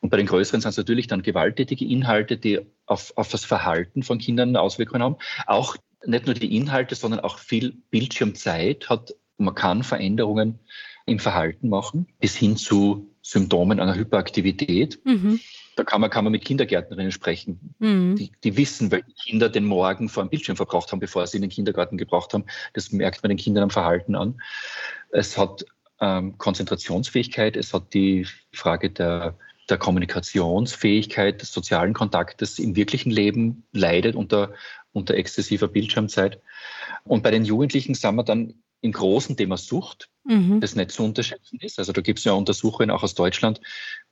Und 0.00 0.10
bei 0.10 0.16
den 0.16 0.26
größeren 0.26 0.60
sind 0.60 0.70
es 0.70 0.76
natürlich 0.76 1.06
dann 1.06 1.22
gewalttätige 1.22 1.84
Inhalte, 1.84 2.36
die 2.36 2.60
auf, 2.86 3.12
auf 3.16 3.28
das 3.28 3.44
Verhalten 3.44 4.02
von 4.02 4.18
Kindern 4.18 4.56
Auswirkungen 4.56 5.02
haben. 5.02 5.16
Auch 5.46 5.76
nicht 6.04 6.26
nur 6.26 6.34
die 6.34 6.56
Inhalte, 6.56 6.94
sondern 6.94 7.20
auch 7.20 7.38
viel 7.38 7.74
Bildschirmzeit 7.90 8.88
hat, 8.88 9.14
man 9.38 9.54
kann 9.54 9.82
Veränderungen 9.82 10.58
im 11.06 11.18
Verhalten 11.18 11.68
machen, 11.68 12.06
bis 12.20 12.36
hin 12.36 12.56
zu 12.56 13.10
Symptomen 13.22 13.80
einer 13.80 13.94
Hyperaktivität. 13.94 15.00
Mhm. 15.04 15.40
Da 15.74 15.84
kann 15.84 16.00
man, 16.00 16.10
kann 16.10 16.24
man 16.24 16.32
mit 16.32 16.44
Kindergärtnerinnen 16.44 17.12
sprechen, 17.12 17.74
mhm. 17.78 18.16
die, 18.16 18.30
die 18.44 18.56
wissen, 18.56 18.90
welche 18.90 19.12
Kinder 19.24 19.48
den 19.48 19.64
Morgen 19.64 20.08
vor 20.08 20.22
dem 20.22 20.28
Bildschirm 20.28 20.56
verbraucht 20.56 20.92
haben, 20.92 21.00
bevor 21.00 21.26
sie 21.26 21.38
in 21.38 21.42
den 21.42 21.50
Kindergarten 21.50 21.96
gebraucht 21.96 22.34
haben. 22.34 22.44
Das 22.74 22.92
merkt 22.92 23.22
man 23.22 23.30
den 23.30 23.38
Kindern 23.38 23.64
am 23.64 23.70
Verhalten 23.70 24.14
an. 24.14 24.40
Es 25.10 25.38
hat 25.38 25.64
ähm, 26.02 26.36
Konzentrationsfähigkeit, 26.36 27.56
es 27.56 27.72
hat 27.72 27.94
die 27.94 28.26
Frage 28.52 28.90
der, 28.90 29.38
der 29.70 29.78
Kommunikationsfähigkeit, 29.78 31.40
des 31.40 31.52
sozialen 31.52 31.94
Kontaktes 31.94 32.58
im 32.58 32.74
wirklichen 32.74 33.12
Leben 33.12 33.62
leidet 33.72 34.16
unter, 34.16 34.52
unter 34.92 35.14
exzessiver 35.14 35.68
Bildschirmzeit. 35.68 36.40
Und 37.04 37.22
bei 37.22 37.30
den 37.30 37.44
Jugendlichen 37.44 37.94
sind 37.94 38.16
wir 38.16 38.24
dann 38.24 38.54
im 38.80 38.90
großen 38.90 39.36
Thema 39.36 39.56
Sucht, 39.56 40.10
mhm. 40.24 40.60
das 40.60 40.74
nicht 40.74 40.90
zu 40.90 41.04
unterschätzen 41.04 41.60
ist. 41.60 41.78
Also 41.78 41.92
da 41.92 42.00
gibt 42.00 42.18
es 42.18 42.24
ja 42.24 42.32
Untersuchungen 42.32 42.90
auch 42.90 43.04
aus 43.04 43.14
Deutschland, 43.14 43.60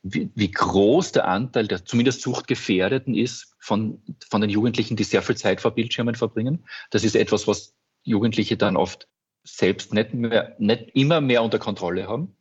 wie, 0.05 0.31
wie, 0.37 0.51
groß 0.53 1.11
der 1.11 1.27
Anteil 1.27 1.67
der 1.67 1.85
zumindest 1.85 2.23
Suchtgefährdeten 2.23 3.17
ist 3.17 3.57
von, 3.59 4.01
von 4.31 4.41
den 4.41 4.51
Jugendlichen, 4.51 4.95
die 4.95 5.03
sehr 5.03 5.23
viel 5.23 5.37
Zeit 5.37 5.61
vor 5.61 5.73
Bildschirmen 5.73 6.15
verbringen. 6.15 6.65
Das 6.91 7.03
ist 7.03 7.17
etwas, 7.17 7.49
was 7.49 7.75
Jugendliche 8.05 8.57
dann 8.57 8.77
oft 8.77 9.09
selbst 9.57 9.93
nicht, 9.95 10.15
mehr, 10.15 10.55
nicht 10.59 10.91
immer 10.95 11.21
mehr 11.21 11.43
unter 11.43 11.59
Kontrolle 11.59 12.09
haben. 12.09 12.35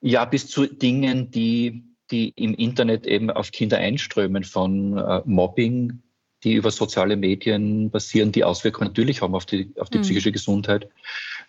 Ja, 0.00 0.24
bis 0.24 0.48
zu 0.48 0.66
Dingen, 0.66 1.30
die, 1.30 1.84
die 2.10 2.30
im 2.30 2.54
Internet 2.54 3.06
eben 3.06 3.30
auf 3.30 3.50
Kinder 3.50 3.78
einströmen, 3.78 4.44
von 4.44 4.98
äh, 4.98 5.22
Mobbing, 5.24 6.02
die 6.44 6.54
über 6.54 6.70
soziale 6.70 7.16
Medien 7.16 7.90
basieren, 7.90 8.32
die 8.32 8.44
Auswirkungen 8.44 8.88
natürlich 8.88 9.22
haben 9.22 9.34
auf 9.34 9.46
die, 9.46 9.72
auf 9.78 9.90
die 9.90 9.98
mhm. 9.98 10.02
psychische 10.02 10.32
Gesundheit, 10.32 10.88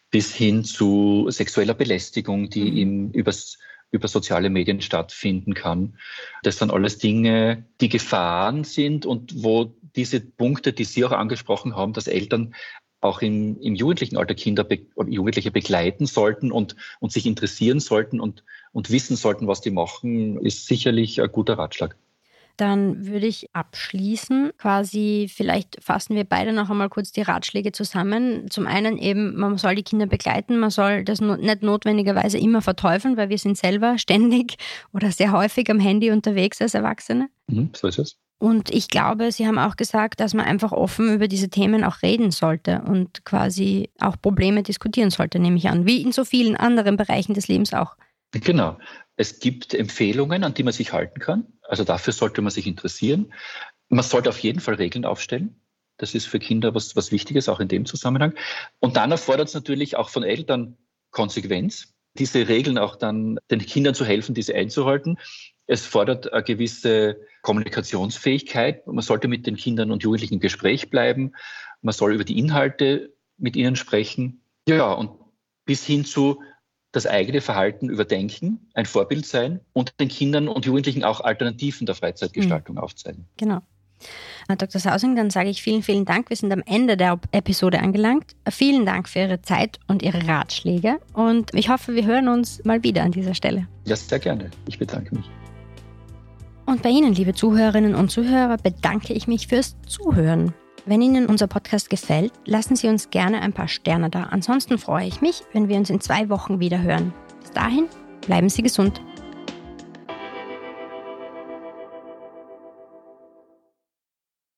bis 0.09 0.33
hin 0.33 0.63
zu 0.63 1.27
sexueller 1.29 1.73
Belästigung, 1.73 2.49
die 2.49 2.71
mhm. 2.71 2.77
im, 2.77 3.11
übers, 3.11 3.57
über 3.91 4.07
soziale 4.07 4.49
Medien 4.49 4.81
stattfinden 4.81 5.53
kann. 5.53 5.97
Das 6.43 6.57
sind 6.57 6.71
alles 6.71 6.97
Dinge, 6.97 7.65
die 7.81 7.89
Gefahren 7.89 8.63
sind 8.63 9.05
und 9.05 9.43
wo 9.43 9.75
diese 9.95 10.21
Punkte, 10.21 10.73
die 10.73 10.83
Sie 10.83 11.03
auch 11.05 11.11
angesprochen 11.11 11.75
haben, 11.75 11.93
dass 11.93 12.07
Eltern 12.07 12.53
auch 13.01 13.21
im, 13.21 13.59
im 13.61 13.75
jugendlichen 13.75 14.17
Alter 14.17 14.35
Kinder 14.35 14.63
be 14.63 14.79
Jugendliche 15.07 15.51
begleiten 15.51 16.05
sollten 16.05 16.51
und, 16.51 16.75
und 16.99 17.11
sich 17.11 17.25
interessieren 17.25 17.79
sollten 17.79 18.19
und, 18.19 18.43
und 18.71 18.89
wissen 18.89 19.15
sollten, 19.15 19.47
was 19.47 19.61
die 19.61 19.71
machen, 19.71 20.39
ist 20.43 20.67
sicherlich 20.67 21.21
ein 21.21 21.31
guter 21.31 21.57
Ratschlag. 21.57 21.95
Dann 22.57 23.05
würde 23.05 23.27
ich 23.27 23.53
abschließen. 23.53 24.51
Quasi, 24.57 25.29
vielleicht 25.31 25.77
fassen 25.79 26.15
wir 26.15 26.23
beide 26.23 26.53
noch 26.53 26.71
einmal 26.71 26.89
kurz 26.89 27.11
die 27.11 27.21
Ratschläge 27.21 27.71
zusammen. 27.71 28.49
Zum 28.49 28.65
einen 28.65 28.97
eben, 28.97 29.35
man 29.35 29.59
soll 29.59 29.75
die 29.75 29.83
Kinder 29.83 30.07
begleiten, 30.07 30.57
man 30.57 30.71
soll 30.71 31.03
das 31.03 31.21
nicht 31.21 31.61
notwendigerweise 31.61 32.39
immer 32.39 32.63
verteufeln, 32.63 33.15
weil 33.15 33.29
wir 33.29 33.37
sind 33.37 33.59
selber 33.59 33.99
ständig 33.99 34.57
oder 34.93 35.11
sehr 35.11 35.33
häufig 35.33 35.69
am 35.69 35.79
Handy 35.79 36.09
unterwegs 36.09 36.59
als 36.59 36.73
Erwachsene. 36.73 37.29
Mhm, 37.45 37.69
so 37.73 37.87
ist 37.87 37.99
es. 37.99 38.17
Und 38.39 38.69
ich 38.69 38.87
glaube, 38.87 39.31
Sie 39.31 39.47
haben 39.47 39.57
auch 39.57 39.75
gesagt, 39.75 40.19
dass 40.19 40.33
man 40.35 40.45
einfach 40.45 40.71
offen 40.71 41.13
über 41.15 41.27
diese 41.27 41.49
Themen 41.49 41.83
auch 41.83 42.03
reden 42.03 42.31
sollte 42.31 42.83
und 42.83 43.25
quasi 43.25 43.89
auch 43.99 44.15
Probleme 44.21 44.61
diskutieren 44.61 45.09
sollte, 45.09 45.39
nehme 45.39 45.57
ich 45.57 45.69
an, 45.69 45.87
wie 45.87 46.01
in 46.01 46.11
so 46.11 46.23
vielen 46.23 46.55
anderen 46.55 46.97
Bereichen 46.97 47.33
des 47.33 47.47
Lebens 47.47 47.73
auch. 47.73 47.95
Genau. 48.31 48.77
Es 49.15 49.39
gibt 49.39 49.73
Empfehlungen, 49.73 50.43
an 50.43 50.53
die 50.53 50.63
man 50.63 50.73
sich 50.73 50.93
halten 50.93 51.19
kann. 51.19 51.47
Also 51.63 51.83
dafür 51.83 52.13
sollte 52.13 52.41
man 52.43 52.51
sich 52.51 52.67
interessieren. 52.67 53.33
Man 53.89 54.03
sollte 54.03 54.29
auf 54.29 54.39
jeden 54.39 54.59
Fall 54.59 54.75
Regeln 54.75 55.05
aufstellen. 55.05 55.59
Das 55.97 56.13
ist 56.13 56.27
für 56.27 56.37
Kinder 56.37 56.75
was, 56.75 56.95
was 56.95 57.11
Wichtiges, 57.11 57.49
auch 57.49 57.59
in 57.59 57.67
dem 57.67 57.85
Zusammenhang. 57.85 58.35
Und 58.79 58.97
dann 58.97 59.09
erfordert 59.09 59.47
es 59.47 59.55
natürlich 59.55 59.95
auch 59.95 60.09
von 60.09 60.21
Eltern 60.23 60.77
Konsequenz, 61.09 61.95
diese 62.13 62.47
Regeln 62.47 62.77
auch 62.77 62.95
dann 62.95 63.39
den 63.49 63.59
Kindern 63.59 63.95
zu 63.95 64.05
helfen, 64.05 64.35
diese 64.35 64.53
einzuhalten. 64.53 65.17
Es 65.67 65.85
fordert 65.85 66.31
eine 66.33 66.43
gewisse 66.43 67.17
Kommunikationsfähigkeit. 67.41 68.87
Man 68.87 69.01
sollte 69.01 69.27
mit 69.27 69.45
den 69.45 69.57
Kindern 69.57 69.91
und 69.91 70.03
Jugendlichen 70.03 70.35
im 70.35 70.39
Gespräch 70.39 70.89
bleiben. 70.89 71.33
Man 71.81 71.93
soll 71.93 72.13
über 72.13 72.23
die 72.23 72.39
Inhalte 72.39 73.13
mit 73.37 73.55
ihnen 73.55 73.75
sprechen. 73.75 74.41
Ja, 74.67 74.93
und 74.93 75.11
bis 75.65 75.85
hin 75.85 76.05
zu 76.05 76.41
das 76.93 77.05
eigene 77.05 77.41
Verhalten 77.41 77.89
überdenken, 77.89 78.69
ein 78.73 78.85
Vorbild 78.85 79.25
sein 79.25 79.59
und 79.73 79.99
den 79.99 80.07
Kindern 80.07 80.47
und 80.47 80.65
Jugendlichen 80.65 81.03
auch 81.03 81.21
Alternativen 81.21 81.85
der 81.85 81.95
Freizeitgestaltung 81.95 82.75
mhm. 82.75 82.81
aufzeigen. 82.81 83.25
Genau. 83.35 83.61
Dr. 84.47 84.79
Sausing, 84.79 85.15
dann 85.15 85.29
sage 85.29 85.49
ich 85.49 85.61
vielen, 85.61 85.83
vielen 85.83 86.05
Dank. 86.05 86.29
Wir 86.29 86.37
sind 86.37 86.53
am 86.53 86.63
Ende 86.65 86.95
der 86.95 87.19
Episode 87.31 87.79
angelangt. 87.79 88.35
Vielen 88.49 88.85
Dank 88.85 89.09
für 89.09 89.19
Ihre 89.19 89.41
Zeit 89.41 89.79
und 89.87 90.01
Ihre 90.01 90.27
Ratschläge. 90.27 90.99
Und 91.13 91.53
ich 91.53 91.69
hoffe, 91.69 91.95
wir 91.95 92.05
hören 92.05 92.29
uns 92.29 92.63
mal 92.63 92.83
wieder 92.83 93.03
an 93.03 93.11
dieser 93.11 93.33
Stelle. 93.33 93.67
Ja, 93.85 93.95
sehr 93.95 94.19
gerne. 94.19 94.51
Ich 94.67 94.79
bedanke 94.79 95.15
mich. 95.15 95.25
Und 96.67 96.81
bei 96.81 96.89
Ihnen, 96.89 97.13
liebe 97.13 97.33
Zuhörerinnen 97.33 97.95
und 97.95 98.11
Zuhörer, 98.11 98.57
bedanke 98.57 99.13
ich 99.13 99.25
mich 99.25 99.47
fürs 99.47 99.77
Zuhören. 99.87 100.53
Wenn 100.85 101.01
Ihnen 101.01 101.25
unser 101.25 101.47
Podcast 101.47 101.89
gefällt, 101.89 102.33
lassen 102.45 102.75
Sie 102.75 102.89
uns 102.89 103.09
gerne 103.09 103.41
ein 103.41 103.53
paar 103.53 103.69
Sterne 103.69 104.09
da. 104.09 104.23
Ansonsten 104.23 104.77
freue 104.77 105.07
ich 105.07 105.21
mich, 105.21 105.43
wenn 105.53 105.69
wir 105.69 105.77
uns 105.77 105.89
in 105.89 106.01
zwei 106.01 106.27
Wochen 106.27 106.59
wieder 106.59 106.81
hören. 106.81 107.13
Bis 107.41 107.51
dahin, 107.51 107.85
bleiben 108.25 108.49
Sie 108.49 108.63
gesund. 108.63 109.01